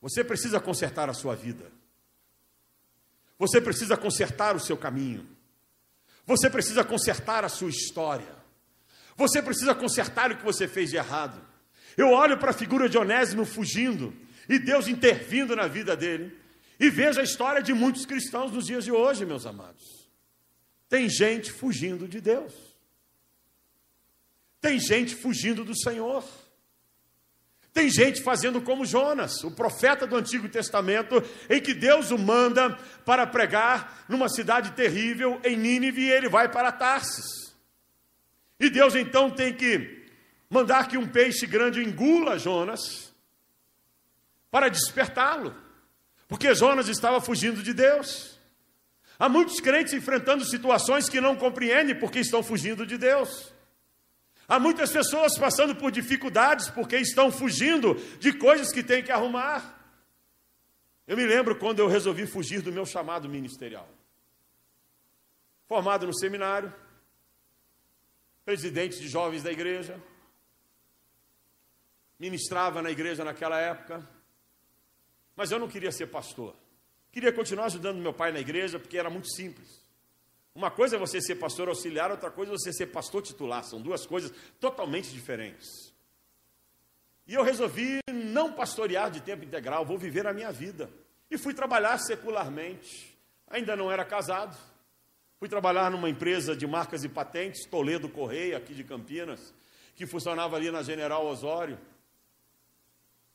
Você 0.00 0.22
precisa 0.22 0.60
consertar 0.60 1.10
a 1.10 1.14
sua 1.14 1.34
vida. 1.34 1.75
Você 3.38 3.60
precisa 3.60 3.96
consertar 3.96 4.56
o 4.56 4.60
seu 4.60 4.76
caminho. 4.76 5.26
Você 6.24 6.50
precisa 6.50 6.82
consertar 6.82 7.44
a 7.44 7.48
sua 7.48 7.70
história. 7.70 8.34
Você 9.16 9.40
precisa 9.40 9.74
consertar 9.74 10.30
o 10.30 10.36
que 10.36 10.44
você 10.44 10.66
fez 10.66 10.90
de 10.90 10.96
errado. 10.96 11.40
Eu 11.96 12.10
olho 12.10 12.38
para 12.38 12.50
a 12.50 12.54
figura 12.54 12.88
de 12.88 12.98
Onésimo 12.98 13.44
fugindo 13.44 14.14
e 14.48 14.58
Deus 14.58 14.88
intervindo 14.88 15.56
na 15.56 15.66
vida 15.66 15.96
dele 15.96 16.36
e 16.78 16.90
vejo 16.90 17.20
a 17.20 17.24
história 17.24 17.62
de 17.62 17.72
muitos 17.72 18.04
cristãos 18.04 18.52
nos 18.52 18.66
dias 18.66 18.84
de 18.84 18.92
hoje, 18.92 19.24
meus 19.24 19.46
amados. 19.46 20.10
Tem 20.88 21.08
gente 21.08 21.50
fugindo 21.50 22.06
de 22.06 22.20
Deus. 22.20 22.52
Tem 24.60 24.78
gente 24.78 25.14
fugindo 25.14 25.64
do 25.64 25.76
Senhor. 25.76 26.24
Tem 27.76 27.90
gente 27.90 28.22
fazendo 28.22 28.62
como 28.62 28.86
Jonas, 28.86 29.44
o 29.44 29.50
profeta 29.50 30.06
do 30.06 30.16
Antigo 30.16 30.48
Testamento, 30.48 31.22
em 31.46 31.60
que 31.60 31.74
Deus 31.74 32.10
o 32.10 32.16
manda 32.16 32.74
para 33.04 33.26
pregar 33.26 34.02
numa 34.08 34.30
cidade 34.30 34.70
terrível 34.70 35.38
em 35.44 35.58
Nínive 35.58 36.00
e 36.00 36.10
ele 36.10 36.26
vai 36.26 36.50
para 36.50 36.72
Tarsis. 36.72 37.54
E 38.58 38.70
Deus 38.70 38.94
então 38.94 39.30
tem 39.30 39.52
que 39.52 40.06
mandar 40.48 40.88
que 40.88 40.96
um 40.96 41.06
peixe 41.06 41.46
grande 41.46 41.84
engula 41.84 42.38
Jonas 42.38 43.12
para 44.50 44.70
despertá-lo. 44.70 45.54
Porque 46.26 46.54
Jonas 46.54 46.88
estava 46.88 47.20
fugindo 47.20 47.62
de 47.62 47.74
Deus. 47.74 48.40
Há 49.18 49.28
muitos 49.28 49.60
crentes 49.60 49.92
enfrentando 49.92 50.46
situações 50.46 51.10
que 51.10 51.20
não 51.20 51.36
compreendem 51.36 51.94
porque 51.94 52.20
estão 52.20 52.42
fugindo 52.42 52.86
de 52.86 52.96
Deus. 52.96 53.52
Há 54.48 54.60
muitas 54.60 54.92
pessoas 54.92 55.36
passando 55.36 55.74
por 55.74 55.90
dificuldades 55.90 56.70
porque 56.70 56.96
estão 56.98 57.32
fugindo 57.32 57.94
de 58.18 58.32
coisas 58.32 58.72
que 58.72 58.82
têm 58.82 59.02
que 59.02 59.10
arrumar. 59.10 59.74
Eu 61.06 61.16
me 61.16 61.26
lembro 61.26 61.56
quando 61.58 61.80
eu 61.80 61.88
resolvi 61.88 62.26
fugir 62.26 62.60
do 62.60 62.72
meu 62.72 62.86
chamado 62.86 63.28
ministerial. 63.28 63.88
Formado 65.66 66.06
no 66.06 66.16
seminário, 66.16 66.72
presidente 68.44 68.98
de 69.00 69.08
jovens 69.08 69.42
da 69.42 69.50
igreja, 69.50 70.00
ministrava 72.18 72.80
na 72.80 72.90
igreja 72.90 73.24
naquela 73.24 73.58
época, 73.58 74.08
mas 75.34 75.50
eu 75.50 75.58
não 75.58 75.68
queria 75.68 75.90
ser 75.90 76.06
pastor. 76.06 76.56
Queria 77.10 77.32
continuar 77.32 77.66
ajudando 77.66 77.98
meu 77.98 78.12
pai 78.12 78.30
na 78.30 78.40
igreja, 78.40 78.78
porque 78.78 78.98
era 78.98 79.10
muito 79.10 79.28
simples. 79.28 79.85
Uma 80.56 80.70
coisa 80.70 80.96
é 80.96 80.98
você 80.98 81.20
ser 81.20 81.34
pastor 81.34 81.68
auxiliar, 81.68 82.10
outra 82.10 82.30
coisa 82.30 82.50
é 82.50 82.56
você 82.56 82.72
ser 82.72 82.86
pastor 82.86 83.20
titular. 83.20 83.62
São 83.62 83.78
duas 83.78 84.06
coisas 84.06 84.32
totalmente 84.58 85.12
diferentes. 85.12 85.92
E 87.26 87.34
eu 87.34 87.42
resolvi 87.42 87.98
não 88.10 88.50
pastorear 88.54 89.10
de 89.10 89.20
tempo 89.20 89.44
integral, 89.44 89.84
vou 89.84 89.98
viver 89.98 90.26
a 90.26 90.32
minha 90.32 90.50
vida. 90.50 90.88
E 91.30 91.36
fui 91.36 91.52
trabalhar 91.52 91.98
secularmente. 91.98 93.14
Ainda 93.48 93.76
não 93.76 93.92
era 93.92 94.02
casado. 94.02 94.56
Fui 95.38 95.46
trabalhar 95.46 95.90
numa 95.90 96.08
empresa 96.08 96.56
de 96.56 96.66
marcas 96.66 97.04
e 97.04 97.08
patentes, 97.10 97.66
Toledo 97.66 98.08
Correia, 98.08 98.56
aqui 98.56 98.72
de 98.72 98.82
Campinas, 98.82 99.52
que 99.94 100.06
funcionava 100.06 100.56
ali 100.56 100.70
na 100.70 100.82
General 100.82 101.26
Osório. 101.26 101.78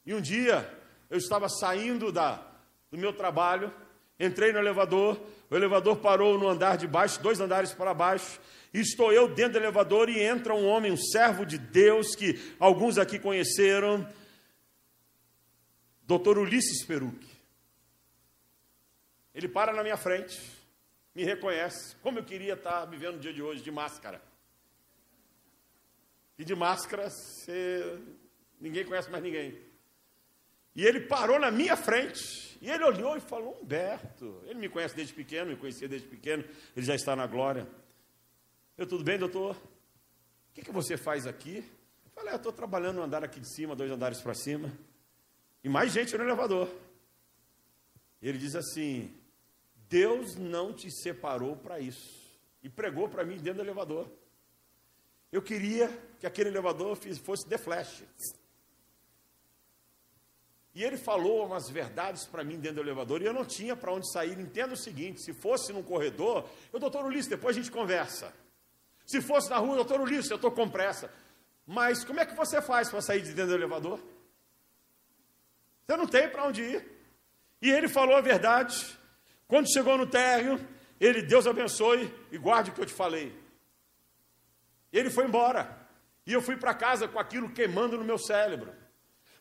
E 0.03 0.11
um 0.11 0.21
dia 0.21 0.67
eu 1.07 1.19
estava 1.19 1.47
saindo 1.47 2.11
da, 2.11 2.43
do 2.89 2.97
meu 2.97 3.13
trabalho, 3.13 3.71
entrei 4.25 4.53
no 4.53 4.59
elevador, 4.59 5.19
o 5.49 5.55
elevador 5.55 5.97
parou 5.97 6.37
no 6.37 6.47
andar 6.47 6.77
de 6.77 6.87
baixo, 6.87 7.21
dois 7.21 7.39
andares 7.39 7.73
para 7.73 7.93
baixo, 7.93 8.39
estou 8.73 9.11
eu 9.11 9.27
dentro 9.27 9.53
do 9.53 9.59
elevador 9.59 10.09
e 10.09 10.21
entra 10.21 10.53
um 10.53 10.65
homem, 10.65 10.91
um 10.91 10.97
servo 10.97 11.45
de 11.45 11.57
Deus, 11.57 12.15
que 12.15 12.39
alguns 12.59 12.97
aqui 12.97 13.19
conheceram, 13.19 14.07
doutor 16.03 16.37
Ulisses 16.37 16.85
Peruque. 16.85 17.29
Ele 19.33 19.47
para 19.47 19.73
na 19.73 19.81
minha 19.81 19.97
frente, 19.97 20.39
me 21.15 21.23
reconhece, 21.23 21.95
como 21.97 22.19
eu 22.19 22.23
queria 22.23 22.53
estar 22.53 22.85
vivendo 22.85 23.15
o 23.15 23.19
dia 23.19 23.33
de 23.33 23.41
hoje, 23.41 23.61
de 23.61 23.71
máscara. 23.71 24.21
E 26.37 26.45
de 26.45 26.55
máscara, 26.55 27.09
você... 27.09 27.99
ninguém 28.59 28.85
conhece 28.85 29.09
mais 29.09 29.23
ninguém. 29.23 29.57
E 30.75 30.85
ele 30.85 31.01
parou 31.01 31.39
na 31.39 31.51
minha 31.51 31.75
frente. 31.75 32.50
E 32.61 32.69
ele 32.69 32.83
olhou 32.83 33.17
e 33.17 33.19
falou: 33.19 33.59
Humberto. 33.59 34.39
Ele 34.45 34.59
me 34.59 34.69
conhece 34.69 34.95
desde 34.95 35.13
pequeno, 35.13 35.49
me 35.49 35.57
conhecia 35.57 35.87
desde 35.87 36.07
pequeno. 36.07 36.45
Ele 36.75 36.85
já 36.85 36.93
está 36.93 37.15
na 37.15 37.25
glória. 37.25 37.67
Eu, 38.77 38.85
tudo 38.85 39.03
bem, 39.03 39.17
doutor? 39.17 39.55
O 39.55 40.53
que, 40.53 40.61
que 40.61 40.71
você 40.71 40.95
faz 40.95 41.25
aqui? 41.25 41.57
Eu 42.05 42.11
falei: 42.11 42.29
ah, 42.29 42.33
Eu 42.33 42.37
estou 42.37 42.53
trabalhando 42.53 42.97
no 42.97 43.03
andar 43.03 43.23
aqui 43.23 43.39
de 43.39 43.51
cima, 43.51 43.75
dois 43.75 43.91
andares 43.91 44.21
para 44.21 44.35
cima. 44.35 44.71
E 45.63 45.69
mais 45.69 45.91
gente 45.91 46.15
no 46.15 46.23
elevador. 46.23 46.69
Ele 48.21 48.37
diz 48.37 48.55
assim: 48.55 49.11
Deus 49.89 50.35
não 50.35 50.71
te 50.71 50.91
separou 50.91 51.57
para 51.57 51.79
isso. 51.79 52.21
E 52.61 52.69
pregou 52.69 53.09
para 53.09 53.25
mim 53.25 53.37
dentro 53.37 53.55
do 53.55 53.61
elevador. 53.61 54.07
Eu 55.31 55.41
queria 55.41 55.89
que 56.19 56.27
aquele 56.27 56.49
elevador 56.49 56.95
fosse 57.23 57.47
de 57.47 57.57
flash. 57.57 58.03
E 60.73 60.83
ele 60.83 60.97
falou 60.97 61.45
umas 61.45 61.69
verdades 61.69 62.25
para 62.25 62.43
mim 62.43 62.57
dentro 62.57 62.75
do 62.75 62.81
elevador 62.81 63.21
e 63.21 63.25
eu 63.25 63.33
não 63.33 63.43
tinha 63.43 63.75
para 63.75 63.91
onde 63.91 64.09
sair. 64.11 64.39
Entenda 64.39 64.73
o 64.73 64.77
seguinte: 64.77 65.21
se 65.21 65.33
fosse 65.33 65.73
num 65.73 65.83
corredor, 65.83 66.47
eu, 66.71 66.79
doutor 66.79 67.05
Ulisses, 67.05 67.27
depois 67.27 67.57
a 67.57 67.59
gente 67.59 67.71
conversa. 67.71 68.33
Se 69.05 69.21
fosse 69.21 69.49
na 69.49 69.57
rua, 69.57 69.75
doutor 69.75 69.99
Ulisses, 69.99 70.31
eu 70.31 70.35
estou 70.35 70.51
com 70.51 70.69
pressa. 70.69 71.11
Mas 71.67 72.03
como 72.05 72.19
é 72.19 72.25
que 72.25 72.35
você 72.35 72.61
faz 72.61 72.89
para 72.89 73.01
sair 73.01 73.21
de 73.21 73.33
dentro 73.33 73.51
do 73.51 73.55
elevador? 73.55 73.99
Você 75.85 75.97
não 75.97 76.07
tem 76.07 76.29
para 76.29 76.45
onde 76.45 76.61
ir. 76.61 76.85
E 77.61 77.69
ele 77.69 77.89
falou 77.89 78.15
a 78.15 78.21
verdade. 78.21 78.97
Quando 79.47 79.71
chegou 79.71 79.97
no 79.97 80.07
térreo, 80.07 80.65
ele, 80.99 81.21
Deus 81.21 81.45
abençoe 81.45 82.13
e 82.31 82.37
guarde 82.37 82.71
o 82.71 82.73
que 82.73 82.79
eu 82.79 82.85
te 82.85 82.93
falei. 82.93 83.37
Ele 84.93 85.09
foi 85.09 85.25
embora. 85.25 85.77
E 86.25 86.31
eu 86.31 86.41
fui 86.41 86.55
para 86.55 86.73
casa 86.73 87.07
com 87.07 87.19
aquilo 87.19 87.51
queimando 87.51 87.97
no 87.97 88.05
meu 88.05 88.17
cérebro. 88.17 88.73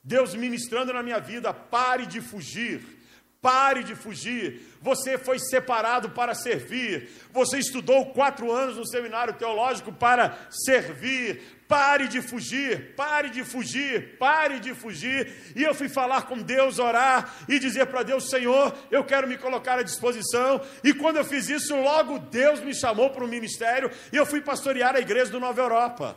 Deus 0.03 0.35
ministrando 0.35 0.93
na 0.93 1.03
minha 1.03 1.21
vida, 1.21 1.53
pare 1.53 2.07
de 2.07 2.21
fugir. 2.21 3.01
Pare 3.41 3.83
de 3.83 3.95
fugir. 3.95 4.61
Você 4.83 5.17
foi 5.17 5.39
separado 5.39 6.11
para 6.11 6.35
servir. 6.35 7.09
Você 7.33 7.59
estudou 7.59 8.13
quatro 8.13 8.53
anos 8.53 8.77
no 8.77 8.87
seminário 8.87 9.33
teológico 9.33 9.91
para 9.91 10.37
servir. 10.51 11.41
Pare 11.67 12.09
de 12.09 12.21
fugir, 12.21 12.95
pare 12.97 13.31
de 13.31 13.45
fugir, 13.45 14.19
pare 14.19 14.59
de 14.59 14.75
fugir. 14.75 15.53
E 15.55 15.63
eu 15.63 15.73
fui 15.73 15.89
falar 15.89 16.23
com 16.23 16.37
Deus, 16.37 16.79
orar 16.79 17.33
e 17.49 17.59
dizer 17.59 17.87
para 17.87 18.03
Deus: 18.03 18.29
Senhor, 18.29 18.77
eu 18.91 19.05
quero 19.05 19.29
me 19.29 19.39
colocar 19.39 19.79
à 19.79 19.83
disposição. 19.83 20.61
E 20.83 20.93
quando 20.93 21.17
eu 21.17 21.25
fiz 21.25 21.49
isso, 21.49 21.75
logo 21.77 22.19
Deus 22.19 22.61
me 22.61 22.75
chamou 22.75 23.11
para 23.11 23.25
o 23.25 23.29
ministério 23.29 23.91
e 24.13 24.17
eu 24.17 24.27
fui 24.27 24.41
pastorear 24.43 24.97
a 24.97 25.01
igreja 25.01 25.31
do 25.31 25.41
Nova 25.41 25.61
Europa. 25.61 26.17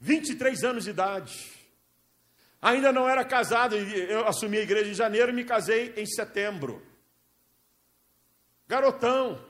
23 0.00 0.64
anos 0.64 0.84
de 0.84 0.90
idade. 0.90 1.55
Ainda 2.66 2.90
não 2.92 3.08
era 3.08 3.24
casado, 3.24 3.76
eu 3.76 4.26
assumi 4.26 4.58
a 4.58 4.62
igreja 4.62 4.90
em 4.90 4.94
janeiro 4.94 5.30
e 5.30 5.32
me 5.32 5.44
casei 5.44 5.94
em 5.96 6.04
setembro. 6.04 6.84
Garotão. 8.66 9.40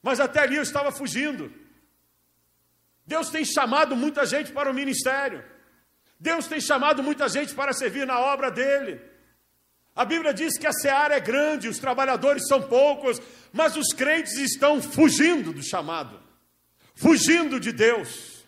Mas 0.00 0.20
até 0.20 0.38
ali 0.38 0.54
eu 0.54 0.62
estava 0.62 0.92
fugindo. 0.92 1.52
Deus 3.04 3.28
tem 3.28 3.44
chamado 3.44 3.96
muita 3.96 4.24
gente 4.24 4.52
para 4.52 4.70
o 4.70 4.72
ministério. 4.72 5.44
Deus 6.16 6.46
tem 6.46 6.60
chamado 6.60 7.02
muita 7.02 7.28
gente 7.28 7.56
para 7.56 7.72
servir 7.72 8.06
na 8.06 8.20
obra 8.20 8.52
dele. 8.52 9.00
A 9.96 10.04
Bíblia 10.04 10.32
diz 10.32 10.56
que 10.56 10.68
a 10.68 10.72
seara 10.72 11.16
é 11.16 11.20
grande, 11.20 11.66
os 11.66 11.80
trabalhadores 11.80 12.46
são 12.46 12.62
poucos, 12.62 13.20
mas 13.52 13.76
os 13.76 13.92
crentes 13.92 14.34
estão 14.38 14.80
fugindo 14.80 15.52
do 15.52 15.60
chamado, 15.60 16.22
fugindo 16.94 17.58
de 17.58 17.72
Deus. 17.72 18.44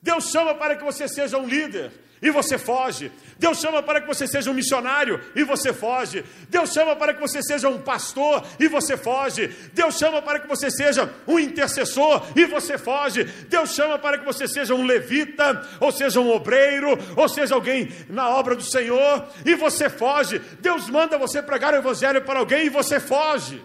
Deus 0.00 0.30
chama 0.30 0.54
para 0.54 0.76
que 0.76 0.84
você 0.84 1.08
seja 1.08 1.38
um 1.38 1.48
líder, 1.48 2.03
e 2.20 2.30
você 2.30 2.56
foge. 2.56 3.10
Deus 3.38 3.58
chama 3.58 3.82
para 3.82 4.00
que 4.00 4.06
você 4.06 4.26
seja 4.26 4.50
um 4.50 4.54
missionário 4.54 5.20
e 5.34 5.44
você 5.44 5.72
foge. 5.72 6.24
Deus 6.48 6.72
chama 6.72 6.96
para 6.96 7.12
que 7.12 7.20
você 7.20 7.42
seja 7.42 7.68
um 7.68 7.80
pastor 7.80 8.44
e 8.58 8.68
você 8.68 8.96
foge. 8.96 9.48
Deus 9.72 9.98
chama 9.98 10.22
para 10.22 10.40
que 10.40 10.48
você 10.48 10.70
seja 10.70 11.12
um 11.26 11.38
intercessor 11.38 12.22
e 12.34 12.46
você 12.46 12.78
foge. 12.78 13.24
Deus 13.24 13.74
chama 13.74 13.98
para 13.98 14.18
que 14.18 14.24
você 14.24 14.48
seja 14.48 14.74
um 14.74 14.84
levita, 14.84 15.68
ou 15.80 15.92
seja 15.92 16.20
um 16.20 16.30
obreiro, 16.30 16.98
ou 17.16 17.28
seja 17.28 17.54
alguém 17.54 17.90
na 18.08 18.28
obra 18.28 18.54
do 18.54 18.62
Senhor 18.62 19.26
e 19.44 19.54
você 19.54 19.90
foge. 19.90 20.38
Deus 20.60 20.88
manda 20.88 21.18
você 21.18 21.42
pregar 21.42 21.74
o 21.74 21.76
evangelho 21.76 22.22
para 22.22 22.38
alguém 22.38 22.66
e 22.66 22.70
você 22.70 23.00
foge. 23.00 23.62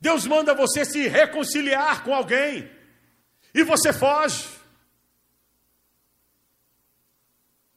Deus 0.00 0.26
manda 0.26 0.54
você 0.54 0.84
se 0.84 1.06
reconciliar 1.08 2.02
com 2.02 2.14
alguém 2.14 2.79
e 3.54 3.62
você 3.62 3.92
foge. 3.92 4.48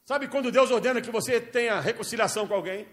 Sabe 0.06 0.28
quando 0.28 0.52
Deus 0.52 0.70
ordena 0.70 1.02
que 1.02 1.12
você 1.12 1.40
tenha 1.40 1.80
reconciliação 1.80 2.48
com 2.48 2.54
alguém? 2.54 2.88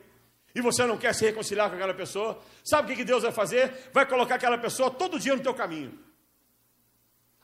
E 0.55 0.61
você 0.61 0.85
não 0.85 0.97
quer 0.97 1.15
se 1.15 1.25
reconciliar 1.25 1.69
com 1.69 1.77
aquela 1.77 1.95
pessoa? 1.95 2.41
Sabe 2.65 2.93
o 2.93 2.97
que 2.97 3.05
Deus 3.05 3.23
vai 3.23 3.33
fazer? 3.33 3.91
Vai 3.93 4.07
colocar 4.07 4.37
aquela 4.37 4.59
pessoa 4.59 4.91
todo 4.91 5.19
dia 5.19 5.35
no 5.35 5.43
teu 5.43 5.55
caminho. 5.55 5.99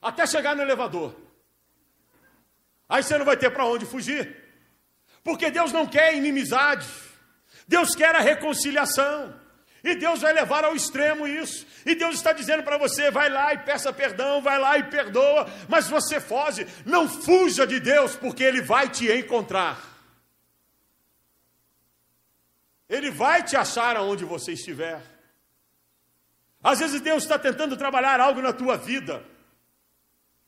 Até 0.00 0.26
chegar 0.26 0.56
no 0.56 0.62
elevador. 0.62 1.14
Aí 2.88 3.02
você 3.02 3.18
não 3.18 3.24
vai 3.24 3.36
ter 3.36 3.50
para 3.50 3.64
onde 3.64 3.84
fugir. 3.86 4.36
Porque 5.22 5.50
Deus 5.50 5.72
não 5.72 5.86
quer 5.86 6.14
inimizade. 6.14 6.86
Deus 7.66 7.94
quer 7.94 8.14
a 8.14 8.20
reconciliação. 8.20 9.34
E 9.86 9.94
Deus 9.94 10.20
vai 10.20 10.32
levar 10.32 10.64
ao 10.64 10.74
extremo 10.74 11.28
isso. 11.28 11.64
E 11.86 11.94
Deus 11.94 12.16
está 12.16 12.32
dizendo 12.32 12.64
para 12.64 12.76
você: 12.76 13.08
vai 13.08 13.30
lá 13.30 13.54
e 13.54 13.58
peça 13.58 13.92
perdão, 13.92 14.42
vai 14.42 14.58
lá 14.58 14.76
e 14.76 14.82
perdoa, 14.82 15.48
mas 15.68 15.86
você 15.86 16.20
foge. 16.20 16.66
Não 16.84 17.08
fuja 17.08 17.64
de 17.64 17.78
Deus, 17.78 18.16
porque 18.16 18.42
Ele 18.42 18.60
vai 18.60 18.88
te 18.88 19.08
encontrar. 19.12 19.78
Ele 22.88 23.12
vai 23.12 23.44
te 23.44 23.56
achar 23.56 23.96
aonde 23.96 24.24
você 24.24 24.54
estiver. 24.54 25.00
Às 26.60 26.80
vezes 26.80 27.00
Deus 27.00 27.22
está 27.22 27.38
tentando 27.38 27.76
trabalhar 27.76 28.18
algo 28.18 28.42
na 28.42 28.52
tua 28.52 28.76
vida, 28.76 29.24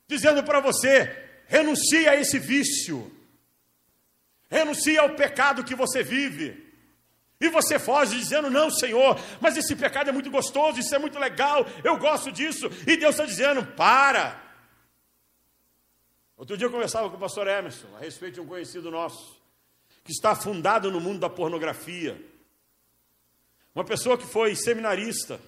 dizendo 0.09 0.43
para 0.43 0.59
você: 0.59 1.15
renuncie 1.47 2.09
a 2.09 2.17
esse 2.17 2.41
vício, 2.41 3.09
renuncie 4.51 4.99
ao 4.99 5.15
pecado 5.15 5.63
que 5.63 5.77
você 5.77 6.03
vive. 6.03 6.68
E 7.41 7.49
você 7.49 7.79
foge 7.79 8.19
dizendo: 8.19 8.51
Não, 8.51 8.71
Senhor, 8.71 9.19
mas 9.41 9.57
esse 9.57 9.77
pecado 9.77 10.11
é 10.11 10.13
muito 10.13 10.31
gostoso, 10.31 10.81
isso 10.81 10.95
é 10.95 10.99
muito 10.99 11.19
legal, 11.19 11.65
eu 11.85 11.97
gosto 11.97 12.33
disso. 12.33 12.67
E 12.87 12.97
Deus 12.97 13.15
está 13.15 13.25
dizendo: 13.25 13.65
Para. 13.65 14.43
Outro 16.37 16.57
dia 16.57 16.67
eu 16.67 16.71
conversava 16.71 17.11
com 17.11 17.17
o 17.17 17.21
pastor 17.21 17.47
Emerson 17.49 17.89
a 17.97 18.01
respeito 18.01 18.35
de 18.35 18.41
um 18.41 18.47
conhecido 18.47 18.91
nosso, 18.91 19.37
que 20.05 20.13
está 20.13 20.31
afundado 20.31 20.91
no 20.91 21.01
mundo 21.01 21.21
da 21.21 21.29
pornografia. 21.29 22.21
Uma 23.75 23.85
pessoa 23.85 24.17
que 24.19 24.27
foi 24.27 24.55
seminarista, 24.57 25.41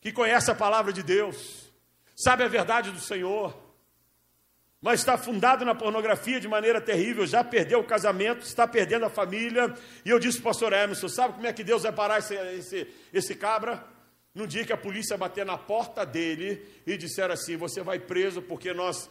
que 0.00 0.12
conhece 0.12 0.50
a 0.50 0.54
palavra 0.54 0.92
de 0.92 1.02
Deus, 1.02 1.70
sabe 2.14 2.42
a 2.44 2.48
verdade 2.48 2.90
do 2.90 3.00
Senhor, 3.00 3.65
mas 4.80 5.00
está 5.00 5.14
afundado 5.14 5.64
na 5.64 5.74
pornografia 5.74 6.38
de 6.38 6.46
maneira 6.46 6.80
terrível, 6.80 7.26
já 7.26 7.42
perdeu 7.42 7.80
o 7.80 7.84
casamento, 7.84 8.44
está 8.44 8.66
perdendo 8.66 9.06
a 9.06 9.10
família. 9.10 9.74
E 10.04 10.10
eu 10.10 10.18
disse 10.18 10.38
para 10.38 10.50
o 10.50 10.52
pastor 10.52 10.72
Emerson: 10.72 11.08
sabe 11.08 11.34
como 11.34 11.46
é 11.46 11.52
que 11.52 11.64
Deus 11.64 11.82
vai 11.82 11.92
parar 11.92 12.18
esse, 12.18 12.34
esse, 12.34 12.86
esse 13.12 13.34
cabra? 13.34 13.84
No 14.34 14.46
dia 14.46 14.66
que 14.66 14.72
a 14.72 14.76
polícia 14.76 15.16
bater 15.16 15.46
na 15.46 15.56
porta 15.56 16.04
dele 16.04 16.62
e 16.86 16.96
disser 16.96 17.30
assim: 17.30 17.56
você 17.56 17.82
vai 17.82 17.98
preso 17.98 18.42
porque 18.42 18.74
nós 18.74 19.08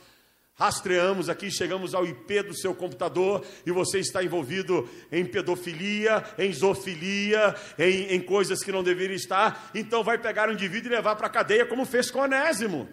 rastreamos 0.54 1.28
aqui, 1.28 1.52
chegamos 1.52 1.94
ao 1.94 2.06
IP 2.06 2.44
do 2.44 2.56
seu 2.56 2.74
computador 2.74 3.46
e 3.66 3.72
você 3.72 4.00
está 4.00 4.24
envolvido 4.24 4.88
em 5.12 5.26
pedofilia, 5.26 6.24
em 6.38 6.54
zoofilia, 6.54 7.54
em, 7.78 8.14
em 8.14 8.22
coisas 8.22 8.64
que 8.64 8.72
não 8.72 8.82
deveria 8.82 9.18
estar, 9.18 9.70
então 9.76 10.04
vai 10.04 10.18
pegar 10.18 10.48
o 10.48 10.54
indivíduo 10.54 10.90
e 10.90 10.96
levar 10.96 11.16
para 11.18 11.28
a 11.28 11.30
cadeia, 11.30 11.66
como 11.66 11.86
fez 11.86 12.10
com 12.10 12.20
Onésimo. 12.20 12.88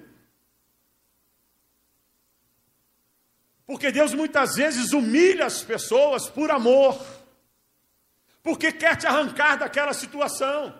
Porque 3.73 3.91
Deus 3.91 4.13
muitas 4.13 4.57
vezes 4.57 4.93
humilha 4.93 5.47
as 5.47 5.63
pessoas 5.63 6.29
por 6.29 6.51
amor, 6.51 7.03
porque 8.43 8.71
quer 8.71 8.97
te 8.97 9.07
arrancar 9.07 9.57
daquela 9.57 9.95
situação. 9.95 10.79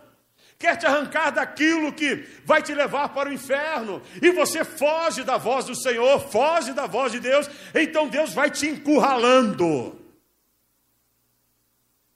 Quer 0.59 0.77
te 0.77 0.85
arrancar 0.85 1.31
daquilo 1.31 1.91
que 1.95 2.17
vai 2.45 2.63
te 2.63 2.75
levar 2.75 3.09
para 3.09 3.31
o 3.31 3.33
inferno, 3.33 4.03
e 4.21 4.31
você 4.31 4.63
foge 4.63 5.25
da 5.25 5.39
voz 5.39 5.65
do 5.65 5.75
Senhor, 5.75 6.21
foge 6.21 6.75
da 6.75 6.87
voz 6.87 7.13
de 7.13 7.19
Deus, 7.19 7.49
então 7.75 8.09
Deus 8.09 8.35
vai 8.35 8.51
te 8.51 8.67
encurralando, 8.67 9.99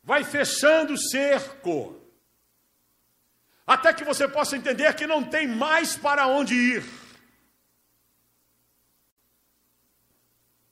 vai 0.05 0.25
fechando 0.25 0.93
o 0.93 0.99
cerco, 0.99 1.99
até 3.67 3.95
que 3.95 4.05
você 4.05 4.29
possa 4.29 4.59
entender 4.59 4.93
que 4.95 5.07
não 5.07 5.25
tem 5.25 5.49
mais 5.49 5.97
para 5.97 6.27
onde 6.27 6.55
ir. 6.55 7.06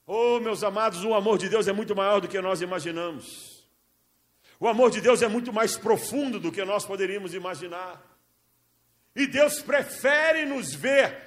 Oh, 0.07 0.39
meus 0.39 0.63
amados, 0.63 1.03
o 1.03 1.13
amor 1.13 1.37
de 1.37 1.49
Deus 1.49 1.67
é 1.67 1.73
muito 1.73 1.95
maior 1.95 2.21
do 2.21 2.27
que 2.27 2.39
nós 2.39 2.61
imaginamos. 2.61 3.63
O 4.59 4.67
amor 4.67 4.91
de 4.91 5.01
Deus 5.01 5.21
é 5.21 5.27
muito 5.27 5.51
mais 5.51 5.75
profundo 5.77 6.39
do 6.39 6.51
que 6.51 6.63
nós 6.63 6.85
poderíamos 6.85 7.33
imaginar. 7.33 8.01
E 9.15 9.25
Deus 9.25 9.61
prefere 9.61 10.45
nos 10.45 10.73
ver 10.73 11.25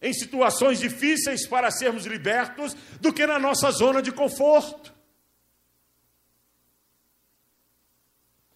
em 0.00 0.12
situações 0.12 0.78
difíceis 0.78 1.46
para 1.46 1.70
sermos 1.70 2.06
libertos 2.06 2.74
do 3.00 3.12
que 3.12 3.26
na 3.26 3.38
nossa 3.38 3.70
zona 3.70 4.00
de 4.00 4.12
conforto. 4.12 4.94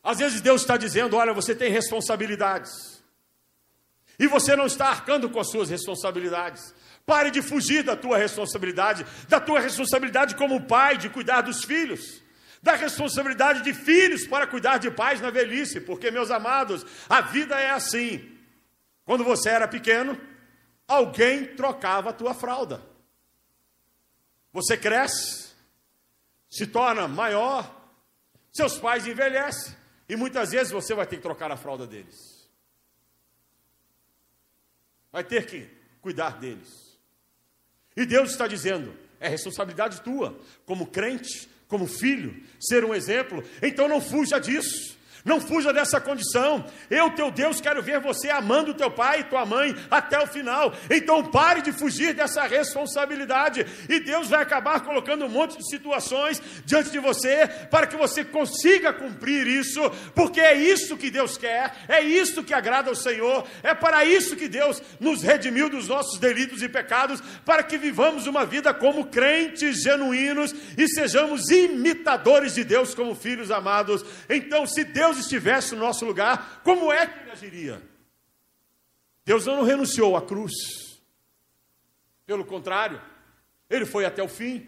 Às 0.03 0.19
vezes 0.19 0.41
Deus 0.41 0.63
está 0.63 0.77
dizendo: 0.77 1.17
olha, 1.17 1.33
você 1.33 1.55
tem 1.55 1.71
responsabilidades. 1.71 3.03
E 4.19 4.27
você 4.27 4.55
não 4.55 4.67
está 4.67 4.89
arcando 4.89 5.29
com 5.31 5.41
as 5.41 5.51
suas 5.51 5.69
responsabilidades. 5.71 6.75
Pare 7.05 7.31
de 7.31 7.43
fugir 7.43 7.83
da 7.83 7.97
tua 7.97 8.17
responsabilidade, 8.17 9.05
da 9.29 9.41
tua 9.41 9.61
responsabilidade 9.61 10.37
como 10.37 10.67
pai 10.67 10.97
de 10.97 11.09
cuidar 11.09 11.41
dos 11.41 11.65
filhos 11.65 12.23
da 12.63 12.77
responsabilidade 12.77 13.63
de 13.63 13.75
filhos 13.75 14.25
para 14.25 14.47
cuidar 14.47 14.79
de 14.79 14.89
pais 14.89 15.21
na 15.21 15.31
velhice, 15.31 15.81
porque, 15.81 16.13
meus 16.13 16.31
amados, 16.31 16.87
a 17.09 17.21
vida 17.21 17.59
é 17.59 17.71
assim. 17.71 18.39
Quando 19.05 19.25
você 19.25 19.49
era 19.49 19.67
pequeno, 19.67 20.19
alguém 20.87 21.57
trocava 21.57 22.11
a 22.11 22.13
tua 22.13 22.33
fralda. 22.33 22.81
Você 24.53 24.77
cresce, 24.77 25.53
se 26.49 26.67
torna 26.67 27.09
maior, 27.09 27.69
seus 28.53 28.79
pais 28.79 29.07
envelhecem, 29.07 29.75
e 30.09 30.15
muitas 30.15 30.53
vezes 30.53 30.73
você 30.73 30.95
vai 30.95 31.07
ter 31.07 31.17
que 31.17 31.23
trocar 31.23 31.51
a 31.51 31.57
fralda 31.57 31.85
deles. 31.85 32.49
Vai 35.11 35.25
ter 35.25 35.47
que 35.47 35.69
cuidar 36.01 36.39
deles. 36.39 36.82
E 37.97 38.05
Deus 38.07 38.31
está 38.31 38.47
dizendo: 38.47 38.95
é 39.21 39.29
responsabilidade 39.29 40.01
tua, 40.03 40.39
como 40.65 40.87
crente, 40.87 41.49
como 41.69 41.87
filho, 41.87 42.43
ser 42.61 42.85
um 42.85 42.95
exemplo, 42.95 43.43
então 43.63 43.89
não 43.89 44.01
fuja 44.01 44.39
disso. 44.39 44.97
Não 45.25 45.41
fuja 45.41 45.73
dessa 45.73 46.01
condição. 46.01 46.65
Eu, 46.91 47.11
teu 47.11 47.31
Deus, 47.31 47.61
quero 47.61 47.83
ver 47.83 48.01
você 48.01 48.31
amando 48.31 48.75
teu 48.75 48.91
pai 48.91 49.21
e 49.21 49.25
tua 49.25 49.47
mãe 49.47 49.75
até 49.91 50.19
o 50.19 50.27
final. 50.27 50.75
Então 50.91 51.25
pare 51.25 51.63
de 51.63 51.73
fugir 51.73 52.13
dessa 52.13 52.43
responsabilidade. 52.45 53.65
E 53.89 54.01
Deus 54.01 54.29
vai 54.29 54.43
acabar 54.43 54.81
colocando 54.81 55.25
um 55.25 55.29
monte 55.29 55.57
de 55.59 55.69
situações 55.69 56.43
diante 56.65 56.91
de 56.91 56.99
você 56.99 57.49
para 57.71 57.87
que 57.87 57.97
você 57.97 58.25
consiga 58.25 58.93
cumprir 58.93 59.47
isso, 59.47 59.81
porque 60.15 60.41
é 60.41 60.55
isso 60.55 60.97
que 60.97 61.11
Deus 61.11 61.37
quer, 61.37 61.75
é 61.89 62.01
isso 62.01 62.43
que 62.43 62.55
agrada 62.55 62.91
ao 62.91 62.97
Senhor, 62.97 63.47
é 63.63 63.75
para 63.75 64.05
isso 64.05 64.37
que 64.37 64.49
Deus 64.49 64.83
nos 64.99 65.23
redimiu 65.23 65.69
dos 65.69 65.89
nossos 65.89 66.19
delitos 66.19 66.63
e 66.63 66.69
pecados, 66.69 67.23
para 67.45 67.63
que 67.63 67.79
vivamos 67.79 68.27
uma 68.27 68.45
vida 68.45 68.75
como 68.75 69.07
crentes 69.07 69.83
genuínos 69.83 70.55
e 70.77 70.89
sejamos 70.89 71.51
imitadores 71.51 72.55
de 72.55 72.65
Deus 72.65 72.95
como 72.95 73.15
filhos 73.15 73.51
amados. 73.51 74.05
Então, 74.29 74.67
se 74.67 74.85
Deus 74.85 75.12
Deus 75.13 75.19
estivesse 75.19 75.75
no 75.75 75.83
nosso 75.83 76.07
lugar, 76.07 76.63
como 76.65 76.91
é 76.91 77.07
que 77.07 77.21
ele 77.21 77.31
agiria? 77.31 77.83
Deus 79.27 79.45
não 79.45 79.63
renunciou 79.63 80.17
à 80.17 80.23
cruz. 80.23 80.53
Pelo 82.25 82.47
contrário, 82.47 83.01
ele 83.69 83.85
foi 83.85 84.07
até 84.07 84.23
o 84.23 84.29
fim. 84.29 84.67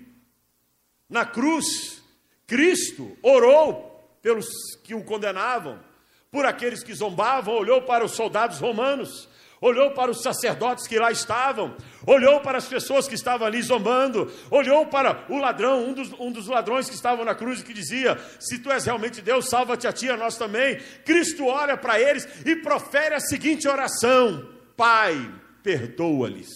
Na 1.08 1.24
cruz, 1.24 2.02
Cristo 2.46 3.16
orou 3.22 3.90
pelos 4.20 4.46
que 4.82 4.94
o 4.94 5.02
condenavam, 5.02 5.82
por 6.30 6.44
aqueles 6.44 6.82
que 6.82 6.92
zombavam, 6.92 7.54
olhou 7.54 7.80
para 7.82 8.04
os 8.04 8.12
soldados 8.12 8.58
romanos, 8.58 9.26
olhou 9.60 9.92
para 9.92 10.10
os 10.10 10.22
sacerdotes 10.22 10.86
que 10.86 10.98
lá 10.98 11.10
estavam, 11.10 11.76
olhou 12.06 12.40
para 12.40 12.58
as 12.58 12.66
pessoas 12.66 13.08
que 13.08 13.14
estavam 13.14 13.46
ali 13.46 13.62
zombando, 13.62 14.30
olhou 14.50 14.86
para 14.86 15.24
o 15.28 15.38
ladrão, 15.38 15.84
um 15.84 15.92
dos, 15.92 16.12
um 16.18 16.30
dos 16.30 16.46
ladrões 16.46 16.88
que 16.88 16.94
estavam 16.94 17.24
na 17.24 17.34
cruz 17.34 17.60
e 17.60 17.64
que 17.64 17.72
dizia: 17.72 18.18
Se 18.40 18.58
tu 18.58 18.70
és 18.70 18.84
realmente 18.84 19.22
Deus, 19.22 19.48
salva-te 19.48 19.86
a 19.86 19.92
ti, 19.92 20.08
a 20.08 20.16
nós 20.16 20.36
também. 20.36 20.80
Cristo 21.04 21.46
olha 21.46 21.76
para 21.76 22.00
eles 22.00 22.26
e 22.44 22.56
profere 22.56 23.14
a 23.14 23.20
seguinte 23.20 23.68
oração: 23.68 24.48
Pai, 24.76 25.14
perdoa-lhes. 25.62 26.50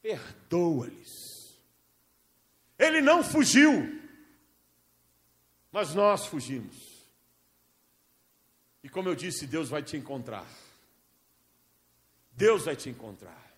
Perdoa-lhes. 0.00 1.58
Ele 2.78 3.00
não 3.00 3.24
fugiu, 3.24 4.00
mas 5.72 5.94
nós 5.94 6.26
fugimos. 6.26 6.97
E 8.82 8.88
como 8.88 9.08
eu 9.08 9.14
disse, 9.14 9.46
Deus 9.46 9.68
vai 9.68 9.82
te 9.82 9.96
encontrar. 9.96 10.46
Deus 12.32 12.64
vai 12.64 12.76
te 12.76 12.88
encontrar. 12.88 13.48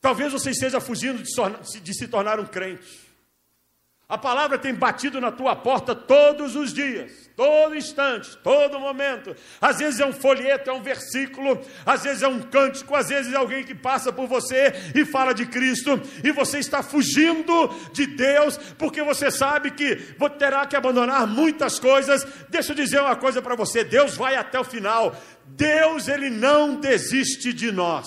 Talvez 0.00 0.32
você 0.32 0.50
esteja 0.50 0.80
fugindo 0.80 1.22
de, 1.22 1.94
se 1.94 2.08
tornar 2.08 2.40
um 2.40 2.46
crente. 2.46 3.05
A 4.08 4.16
palavra 4.16 4.56
tem 4.56 4.72
batido 4.72 5.20
na 5.20 5.32
tua 5.32 5.56
porta 5.56 5.92
todos 5.92 6.54
os 6.54 6.72
dias, 6.72 7.28
todo 7.34 7.74
instante, 7.74 8.38
todo 8.38 8.78
momento. 8.78 9.34
Às 9.60 9.78
vezes 9.78 9.98
é 9.98 10.06
um 10.06 10.12
folheto, 10.12 10.70
é 10.70 10.72
um 10.72 10.80
versículo, 10.80 11.60
às 11.84 12.04
vezes 12.04 12.22
é 12.22 12.28
um 12.28 12.40
cântico, 12.40 12.94
às 12.94 13.08
vezes 13.08 13.32
é 13.32 13.36
alguém 13.36 13.64
que 13.64 13.74
passa 13.74 14.12
por 14.12 14.28
você 14.28 14.72
e 14.94 15.04
fala 15.04 15.34
de 15.34 15.44
Cristo, 15.46 16.00
e 16.22 16.30
você 16.30 16.60
está 16.60 16.84
fugindo 16.84 17.68
de 17.92 18.06
Deus, 18.06 18.56
porque 18.78 19.02
você 19.02 19.28
sabe 19.28 19.72
que 19.72 19.96
terá 20.38 20.64
que 20.66 20.76
abandonar 20.76 21.26
muitas 21.26 21.80
coisas. 21.80 22.24
Deixa 22.48 22.70
eu 22.70 22.76
dizer 22.76 23.00
uma 23.00 23.16
coisa 23.16 23.42
para 23.42 23.56
você: 23.56 23.82
Deus 23.82 24.16
vai 24.16 24.36
até 24.36 24.60
o 24.60 24.64
final. 24.64 25.16
Deus, 25.46 26.06
ele 26.06 26.30
não 26.30 26.76
desiste 26.76 27.52
de 27.52 27.72
nós. 27.72 28.06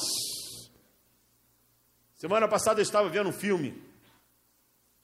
Semana 2.16 2.48
passada 2.48 2.80
eu 2.80 2.84
estava 2.84 3.10
vendo 3.10 3.28
um 3.28 3.34
filme 3.34 3.89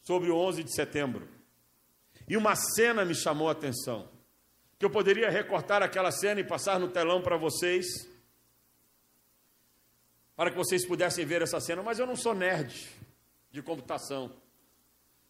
sobre 0.05 0.29
o 0.29 0.37
11 0.37 0.63
de 0.63 0.73
setembro. 0.73 1.27
E 2.29 2.37
uma 2.37 2.55
cena 2.55 3.03
me 3.03 3.15
chamou 3.15 3.49
a 3.49 3.51
atenção, 3.51 4.07
que 4.77 4.85
eu 4.85 4.89
poderia 4.89 5.29
recortar 5.29 5.81
aquela 5.81 6.11
cena 6.11 6.39
e 6.39 6.43
passar 6.43 6.79
no 6.79 6.87
telão 6.87 7.21
para 7.21 7.37
vocês, 7.37 7.85
para 10.35 10.51
que 10.51 10.57
vocês 10.57 10.85
pudessem 10.85 11.25
ver 11.25 11.41
essa 11.41 11.59
cena, 11.59 11.81
mas 11.81 11.97
eu 11.97 12.05
não 12.05 12.15
sou 12.15 12.33
nerd 12.33 12.87
de 13.51 13.61
computação. 13.61 14.31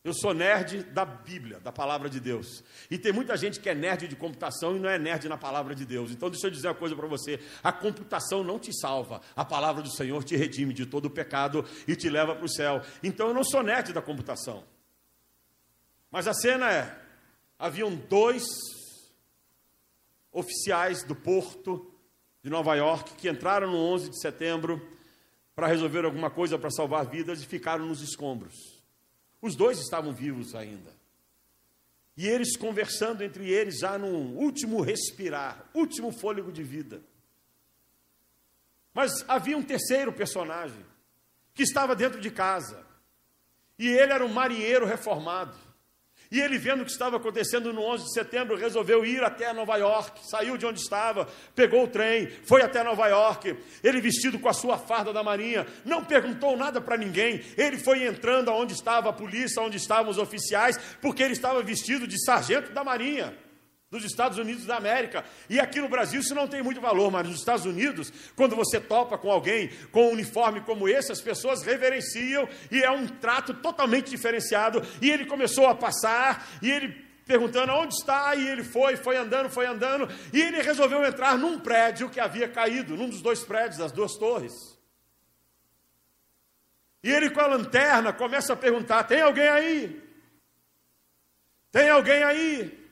Eu 0.06 0.14
sou 0.14 0.36
nerd 0.36 0.84
da 0.84 1.04
Bíblia, 1.04 1.60
da 1.60 1.72
palavra 1.72 2.08
de 2.08 2.20
Deus. 2.20 2.64
E 2.92 2.98
tem 2.98 3.12
muita 3.12 3.36
gente 3.36 3.60
que 3.60 3.68
é 3.68 3.74
nerd 3.74 4.08
de 4.08 4.16
computação 4.16 4.76
e 4.76 4.80
não 4.80 4.88
é 4.88 5.00
nerd 5.00 5.28
na 5.28 5.36
palavra 5.36 5.74
de 5.74 5.84
Deus. 5.84 6.12
Então 6.12 6.30
deixa 6.30 6.46
eu 6.46 6.52
dizer 6.52 6.68
uma 6.68 6.76
coisa 6.76 6.96
para 6.96 7.08
você: 7.08 7.40
a 7.64 7.72
computação 7.72 8.44
não 8.44 8.60
te 8.60 8.72
salva, 8.72 9.20
a 9.36 9.44
palavra 9.44 9.82
do 9.82 9.92
Senhor 9.92 10.24
te 10.24 10.36
redime 10.36 10.76
de 10.76 10.86
todo 10.86 11.06
o 11.06 11.10
pecado 11.10 11.66
e 11.88 11.96
te 11.96 12.08
leva 12.08 12.36
para 12.36 12.46
o 12.46 12.48
céu. 12.48 12.84
Então 13.02 13.30
eu 13.30 13.34
não 13.34 13.44
sou 13.44 13.64
nerd 13.64 13.94
da 13.94 14.02
computação. 14.02 14.64
Mas 16.12 16.28
a 16.28 16.36
cena 16.36 16.72
é: 16.72 16.96
haviam 17.58 17.96
dois 17.96 18.46
oficiais 20.32 21.02
do 21.02 21.16
porto 21.16 21.92
de 22.44 22.50
Nova 22.52 22.76
York 22.76 23.16
que 23.16 23.28
entraram 23.28 23.72
no 23.72 23.78
11 23.78 24.12
de 24.12 24.22
setembro 24.22 24.88
para 25.56 25.66
resolver 25.66 26.06
alguma 26.06 26.30
coisa 26.30 26.60
para 26.60 26.70
salvar 26.70 27.08
vidas 27.08 27.42
e 27.42 27.46
ficaram 27.48 27.88
nos 27.88 28.04
escombros. 28.04 28.75
Os 29.42 29.56
dois 29.56 29.80
estavam 29.80 30.14
vivos 30.14 30.56
ainda. 30.56 30.94
E 32.18 32.28
eles 32.28 32.56
conversando 32.56 33.24
entre 33.24 33.50
eles 33.50 33.80
já 33.80 33.98
no 33.98 34.08
último 34.08 34.82
respirar, 34.82 35.70
último 35.74 36.12
fôlego 36.12 36.52
de 36.52 36.64
vida. 36.64 37.02
Mas 38.94 39.26
havia 39.28 39.58
um 39.58 39.64
terceiro 39.64 40.14
personagem 40.14 40.86
que 41.54 41.64
estava 41.64 41.96
dentro 41.96 42.22
de 42.22 42.32
casa. 42.32 42.86
E 43.78 43.88
ele 43.88 44.14
era 44.14 44.26
um 44.26 44.32
marinheiro 44.32 44.86
reformado. 44.86 45.58
E 46.32 46.42
ele, 46.42 46.58
vendo 46.58 46.82
o 46.82 46.86
que 46.86 46.92
estava 46.92 47.18
acontecendo 47.18 47.72
no 47.72 47.82
11 47.82 48.06
de 48.06 48.14
setembro, 48.14 48.58
resolveu 48.58 49.06
ir 49.06 49.24
até 49.24 49.54
Nova 49.54 49.78
York. 49.78 50.22
Saiu 50.30 50.58
de 50.58 50.66
onde 50.66 50.80
estava, 50.80 51.28
pegou 51.56 51.84
o 51.84 51.88
trem, 51.88 52.28
foi 52.44 52.62
até 52.62 52.84
Nova 52.84 53.08
York. 53.08 53.56
Ele, 53.84 54.02
vestido 54.02 54.40
com 54.40 54.50
a 54.50 54.54
sua 54.54 54.78
farda 54.78 55.14
da 55.14 55.24
marinha, 55.24 55.66
não 55.84 56.04
perguntou 56.04 56.58
nada 56.58 56.82
para 56.82 56.98
ninguém. 56.98 57.42
Ele 57.58 57.78
foi 57.78 58.06
entrando 58.06 58.50
aonde 58.50 58.74
estava 58.74 59.10
a 59.10 59.14
polícia, 59.14 59.62
onde 59.62 59.78
estavam 59.78 60.12
os 60.12 60.18
oficiais, 60.18 60.78
porque 61.02 61.24
ele 61.24 61.34
estava 61.34 61.62
vestido 61.62 62.08
de 62.08 62.24
sargento 62.24 62.72
da 62.72 62.84
marinha 62.84 63.45
dos 63.90 64.04
Estados 64.04 64.38
Unidos 64.38 64.66
da 64.66 64.78
América. 64.78 65.24
E 65.50 65.60
aqui 65.60 65.80
no 65.80 65.88
Brasil 65.88 66.20
isso 66.20 66.36
não 66.36 66.48
tem 66.48 66.62
muito 66.62 66.82
valor, 66.82 67.12
mas 67.12 67.28
nos 67.28 67.40
Estados 67.40 67.66
Unidos, 67.66 68.12
quando 68.36 68.56
você 68.56 68.80
topa 68.80 69.18
com 69.18 69.32
alguém 69.32 69.70
com 69.92 70.08
um 70.08 70.12
uniforme 70.12 70.62
como 70.62 70.90
esse, 70.90 71.12
as 71.12 71.22
pessoas 71.22 71.64
reverenciam 71.64 72.48
e 72.72 72.84
é 72.84 72.92
um 72.92 73.08
trato 73.08 73.54
totalmente 73.54 74.10
diferenciado. 74.10 74.82
E 75.02 75.10
ele 75.10 75.26
começou 75.26 75.68
a 75.68 75.76
passar 75.76 76.48
e 76.62 76.70
ele 76.70 77.06
perguntando 77.26 77.74
onde 77.74 77.96
está, 77.96 78.36
e 78.36 78.48
ele 78.48 78.64
foi, 78.64 78.96
foi 78.96 79.18
andando, 79.18 79.50
foi 79.50 79.66
andando, 79.66 80.08
e 80.32 80.40
ele 80.40 80.62
resolveu 80.62 81.04
entrar 81.04 81.36
num 81.36 81.60
prédio 81.60 82.08
que 82.08 82.20
havia 82.20 82.48
caído, 82.48 82.96
num 82.96 83.10
dos 83.10 83.20
dois 83.20 83.44
prédios, 83.44 83.80
das 83.80 83.92
duas 83.92 84.14
torres. 84.14 84.54
E 87.04 87.12
ele 87.12 87.32
com 87.32 87.40
a 87.40 87.48
lanterna 87.48 88.14
começa 88.14 88.54
a 88.54 88.56
perguntar: 88.56 89.04
tem 89.06 89.22
alguém 89.22 89.48
aí? 89.48 90.04
Tem 91.72 91.90
alguém 91.90 92.24
aí? 92.24 92.85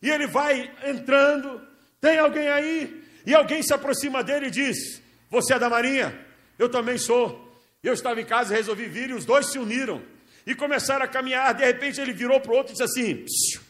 E 0.00 0.10
ele 0.10 0.26
vai 0.26 0.70
entrando, 0.84 1.60
tem 2.00 2.18
alguém 2.18 2.48
aí? 2.48 3.04
E 3.26 3.34
alguém 3.34 3.62
se 3.62 3.74
aproxima 3.74 4.22
dele 4.22 4.46
e 4.46 4.50
diz: 4.50 5.02
Você 5.30 5.54
é 5.54 5.58
da 5.58 5.68
Marinha? 5.68 6.26
Eu 6.58 6.68
também 6.68 6.98
sou. 6.98 7.46
Eu 7.82 7.94
estava 7.94 8.20
em 8.20 8.24
casa 8.24 8.52
e 8.52 8.56
resolvi 8.56 8.86
vir, 8.86 9.10
e 9.10 9.14
os 9.14 9.24
dois 9.24 9.46
se 9.46 9.58
uniram 9.58 10.02
e 10.46 10.54
começaram 10.54 11.04
a 11.04 11.08
caminhar. 11.08 11.54
De 11.54 11.64
repente 11.64 12.00
ele 12.00 12.12
virou 12.12 12.40
para 12.40 12.52
o 12.52 12.56
outro 12.56 12.72
e 12.72 12.76
disse 12.76 12.82
assim: 12.82 13.24
Psiu. 13.24 13.60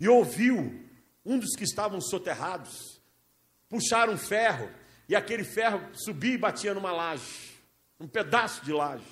E 0.00 0.08
ouviu 0.08 0.80
um 1.24 1.38
dos 1.38 1.54
que 1.56 1.64
estavam 1.64 2.00
soterrados 2.00 2.92
puxar 3.72 4.10
um 4.10 4.18
ferro, 4.18 4.70
e 5.08 5.16
aquele 5.16 5.44
ferro 5.44 5.80
subia 5.94 6.34
e 6.34 6.38
batia 6.38 6.74
numa 6.74 6.92
laje, 6.92 7.58
um 7.98 8.06
pedaço 8.06 8.62
de 8.62 8.70
laje. 8.70 9.04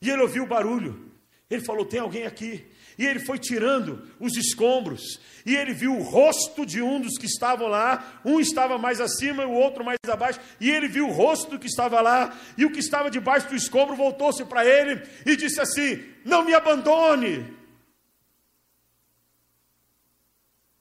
E 0.00 0.08
ele 0.08 0.22
ouviu 0.22 0.44
o 0.44 0.46
barulho. 0.46 1.12
Ele 1.48 1.62
falou: 1.62 1.84
Tem 1.84 2.00
alguém 2.00 2.24
aqui? 2.24 2.66
E 3.00 3.06
ele 3.06 3.18
foi 3.18 3.38
tirando 3.38 4.06
os 4.20 4.36
escombros, 4.36 5.18
e 5.46 5.56
ele 5.56 5.72
viu 5.72 5.96
o 5.96 6.02
rosto 6.02 6.66
de 6.66 6.82
um 6.82 7.00
dos 7.00 7.16
que 7.16 7.24
estavam 7.24 7.66
lá, 7.66 8.20
um 8.22 8.38
estava 8.38 8.76
mais 8.76 9.00
acima 9.00 9.42
e 9.42 9.46
o 9.46 9.52
outro 9.52 9.82
mais 9.82 9.96
abaixo, 10.06 10.38
e 10.60 10.70
ele 10.70 10.86
viu 10.86 11.08
o 11.08 11.10
rosto 11.10 11.52
do 11.52 11.58
que 11.58 11.66
estava 11.66 12.02
lá, 12.02 12.38
e 12.58 12.66
o 12.66 12.70
que 12.70 12.78
estava 12.78 13.10
debaixo 13.10 13.48
do 13.48 13.56
escombro 13.56 13.96
voltou-se 13.96 14.44
para 14.44 14.66
ele 14.66 15.02
e 15.24 15.34
disse 15.34 15.58
assim: 15.62 16.04
Não 16.26 16.44
me 16.44 16.52
abandone. 16.52 17.56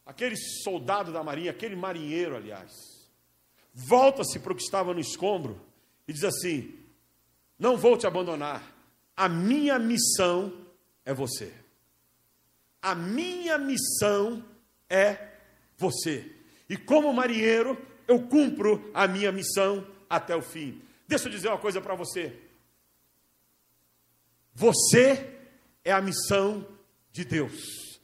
Aquele 0.06 0.36
soldado 0.36 1.14
da 1.14 1.24
marinha, 1.24 1.52
aquele 1.52 1.78
marinheiro, 1.78 2.36
aliás, 2.36 2.74
volta-se 3.74 4.40
para 4.40 4.52
o 4.52 4.56
que 4.58 4.64
estava 4.64 4.94
no 4.94 5.00
escombro 5.00 5.66
e 6.06 6.12
diz 6.12 6.26
assim: 6.26 6.78
Não 7.58 7.78
vou 7.78 7.98
te 7.98 8.06
abandonar, 8.06 8.62
a 9.16 9.30
minha 9.30 9.80
missão 9.80 10.52
é 11.06 11.14
você. 11.14 11.59
A 12.82 12.96
minha 12.96 13.58
missão 13.58 14.44
é 14.90 15.30
você. 15.78 16.32
E 16.70 16.78
como 16.78 17.14
marinheiro, 17.14 17.78
eu 18.08 18.22
cumpro 18.22 18.90
a 18.94 19.08
minha 19.08 19.32
missão 19.32 19.86
até 20.10 20.36
o 20.36 20.42
fim. 20.42 20.82
Deixa 21.08 21.28
eu 21.28 21.32
dizer 21.32 21.48
uma 21.48 21.58
coisa 21.58 21.82
para 21.82 21.96
você. 21.96 22.36
Você 24.54 25.40
é 25.84 25.92
a 25.92 26.02
missão 26.02 26.68
de 27.12 27.24
Deus. 27.24 28.00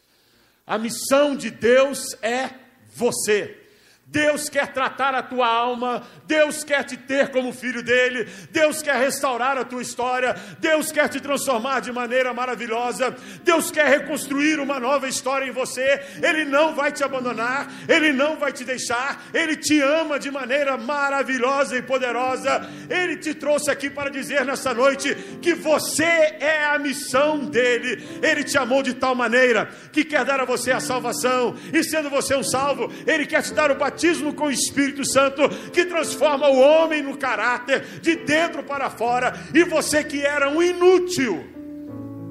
A 0.65 0.77
missão 0.77 1.35
de 1.35 1.51
Deus 1.51 2.15
é 2.21 2.49
você. 2.93 3.64
Deus 4.07 4.47
quer 4.47 4.67
tratar 4.67 5.15
a 5.15 5.23
tua 5.23 5.47
alma, 5.47 6.03
Deus 6.27 6.63
quer 6.63 6.83
te 6.83 6.95
ter 6.95 7.29
como 7.31 7.51
filho 7.51 7.81
dele, 7.81 8.29
Deus 8.51 8.79
quer 8.83 8.97
restaurar 8.97 9.57
a 9.57 9.65
tua 9.65 9.81
história, 9.81 10.35
Deus 10.59 10.91
quer 10.91 11.09
te 11.09 11.19
transformar 11.19 11.79
de 11.79 11.91
maneira 11.91 12.31
maravilhosa, 12.31 13.15
Deus 13.43 13.71
quer 13.71 13.87
reconstruir 13.87 14.59
uma 14.59 14.79
nova 14.79 15.07
história 15.07 15.47
em 15.47 15.51
você. 15.51 16.01
Ele 16.21 16.45
não 16.45 16.75
vai 16.75 16.91
te 16.91 17.03
abandonar, 17.03 17.67
ele 17.89 18.13
não 18.13 18.37
vai 18.37 18.53
te 18.53 18.63
deixar, 18.63 19.23
ele 19.33 19.55
te 19.55 19.81
ama 19.81 20.19
de 20.19 20.29
maneira 20.29 20.77
maravilhosa 20.77 21.75
e 21.75 21.81
poderosa. 21.81 22.69
Ele 22.87 23.17
te 23.17 23.33
trouxe 23.33 23.71
aqui 23.71 23.89
para 23.89 24.11
dizer 24.11 24.45
nessa 24.45 24.71
noite 24.71 25.15
que 25.41 25.55
você 25.55 26.03
é 26.03 26.65
a 26.65 26.77
missão 26.77 27.39
dele. 27.39 28.07
Ele 28.21 28.43
te 28.43 28.55
amou 28.55 28.83
de 28.83 28.93
tal 28.93 29.15
maneira 29.15 29.67
que 29.91 30.05
quer 30.05 30.23
dar 30.23 30.39
a 30.39 30.45
você 30.45 30.71
a 30.71 30.79
salvação, 30.79 31.55
e 31.73 31.83
sendo 31.83 32.09
você 32.09 32.35
um 32.35 32.43
salvo, 32.43 32.91
ele 33.07 33.25
quer 33.25 33.41
te 33.41 33.51
dar 33.51 33.71
o 33.71 33.75
batismo 33.75 33.94
batismo 33.95 34.33
com 34.33 34.47
o 34.47 34.51
Espírito 34.51 35.05
Santo 35.05 35.47
que 35.71 35.85
transforma 35.85 36.49
o 36.49 36.59
homem 36.59 37.01
no 37.01 37.17
caráter 37.17 37.81
de 38.01 38.17
dentro 38.17 38.61
para 38.63 38.89
fora, 38.89 39.33
e 39.53 39.63
você 39.63 40.03
que 40.03 40.21
era 40.21 40.49
um 40.49 40.61
inútil 40.61 41.45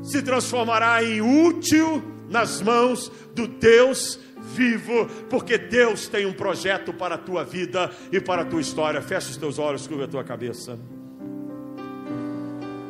se 0.03 0.21
transformará 0.21 1.03
em 1.03 1.23
útil 1.23 2.03
nas 2.29 2.61
mãos 2.61 3.11
do 3.35 3.49
Deus 3.49 4.21
vivo, 4.55 5.07
porque 5.31 5.57
Deus 5.57 6.07
tem 6.07 6.27
um 6.27 6.33
projeto 6.35 6.93
para 6.93 7.15
a 7.15 7.19
tua 7.19 7.43
vida 7.43 7.91
e 8.13 8.21
para 8.21 8.43
a 8.43 8.45
tua 8.45 8.61
história. 8.61 9.01
Fecha 9.01 9.31
os 9.31 9.39
teus 9.39 9.59
olhos, 9.59 9.87
curva 9.87 10.05
a 10.05 10.09
tua 10.09 10.23
cabeça. 10.23 10.79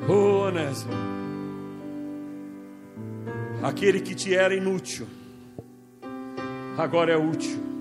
Oh, 0.08 0.48
Onésimo, 0.48 0.92
aquele 3.62 4.00
que 4.00 4.14
te 4.14 4.34
era 4.34 4.54
inútil, 4.54 5.06
agora 6.76 7.12
é 7.12 7.16
útil. 7.16 7.73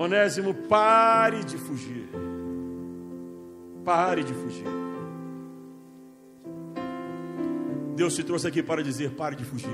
Onésimo, 0.00 0.54
pare 0.54 1.44
de 1.44 1.58
fugir. 1.58 2.08
Pare 3.84 4.24
de 4.24 4.32
fugir. 4.32 4.64
Deus 7.96 8.14
te 8.14 8.24
trouxe 8.24 8.46
aqui 8.46 8.62
para 8.62 8.82
dizer: 8.82 9.10
pare 9.10 9.36
de 9.36 9.44
fugir. 9.44 9.68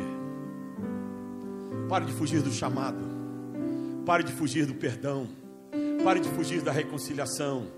Pare 1.88 2.06
de 2.06 2.12
fugir 2.12 2.42
do 2.42 2.50
chamado. 2.50 2.98
Pare 4.04 4.24
de 4.24 4.32
fugir 4.32 4.66
do 4.66 4.74
perdão. 4.74 5.28
Pare 6.02 6.18
de 6.18 6.28
fugir 6.30 6.60
da 6.60 6.72
reconciliação. 6.72 7.68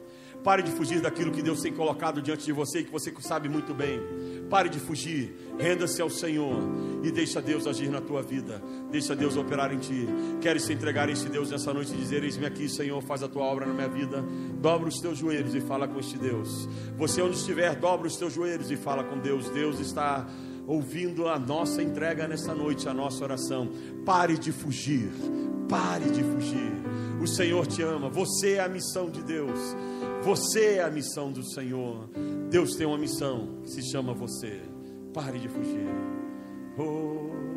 Pare 0.42 0.62
de 0.62 0.70
fugir 0.70 1.02
daquilo 1.02 1.30
que 1.30 1.42
Deus 1.42 1.60
tem 1.60 1.74
colocado 1.74 2.22
diante 2.22 2.46
de 2.46 2.52
você, 2.52 2.82
que 2.82 2.90
você 2.90 3.12
sabe 3.20 3.50
muito 3.50 3.74
bem. 3.74 4.00
Pare 4.48 4.68
de 4.68 4.80
fugir, 4.80 5.34
renda-se 5.58 6.00
ao 6.00 6.08
Senhor 6.08 6.56
e 7.02 7.10
deixa 7.10 7.40
Deus 7.40 7.66
agir 7.66 7.90
na 7.90 8.00
tua 8.00 8.22
vida, 8.22 8.62
deixa 8.90 9.14
Deus 9.14 9.36
operar 9.36 9.72
em 9.72 9.78
ti. 9.78 10.06
Queres 10.40 10.62
se 10.62 10.72
entregar 10.72 11.08
a 11.08 11.12
esse 11.12 11.28
Deus 11.28 11.50
nessa 11.50 11.72
noite 11.72 11.92
e 11.92 11.96
dizer: 11.96 12.24
Eis-me 12.24 12.46
aqui, 12.46 12.68
Senhor, 12.68 13.02
faz 13.02 13.22
a 13.22 13.28
tua 13.28 13.42
obra 13.42 13.66
na 13.66 13.74
minha 13.74 13.88
vida. 13.88 14.24
Dobra 14.60 14.88
os 14.88 15.00
teus 15.00 15.18
joelhos 15.18 15.54
e 15.54 15.60
fala 15.60 15.86
com 15.86 16.00
este 16.00 16.16
Deus. 16.16 16.68
Você, 16.96 17.20
onde 17.20 17.36
estiver, 17.36 17.76
dobra 17.76 18.06
os 18.06 18.16
teus 18.16 18.32
joelhos 18.32 18.70
e 18.70 18.76
fala 18.76 19.04
com 19.04 19.18
Deus. 19.18 19.50
Deus 19.50 19.78
está 19.80 20.26
ouvindo 20.68 21.26
a 21.26 21.38
nossa 21.38 21.82
entrega 21.82 22.28
nessa 22.28 22.54
noite, 22.54 22.88
a 22.88 22.94
nossa 22.94 23.24
oração. 23.24 23.70
Pare 24.04 24.38
de 24.38 24.52
fugir, 24.52 25.10
pare 25.68 26.10
de 26.10 26.22
fugir. 26.22 26.72
O 27.22 27.26
Senhor 27.26 27.66
te 27.66 27.82
ama, 27.82 28.10
você 28.10 28.54
é 28.54 28.60
a 28.60 28.68
missão 28.68 29.10
de 29.10 29.22
Deus. 29.22 29.58
Você 30.22 30.74
é 30.74 30.82
a 30.82 30.90
missão 30.90 31.32
do 31.32 31.42
Senhor. 31.42 32.10
Deus 32.50 32.76
tem 32.76 32.86
uma 32.86 32.98
missão 32.98 33.60
que 33.62 33.70
se 33.70 33.90
chama 33.90 34.12
você. 34.12 34.60
Pare 35.14 35.38
de 35.38 35.48
fugir. 35.48 35.88
Oh. 36.76 37.47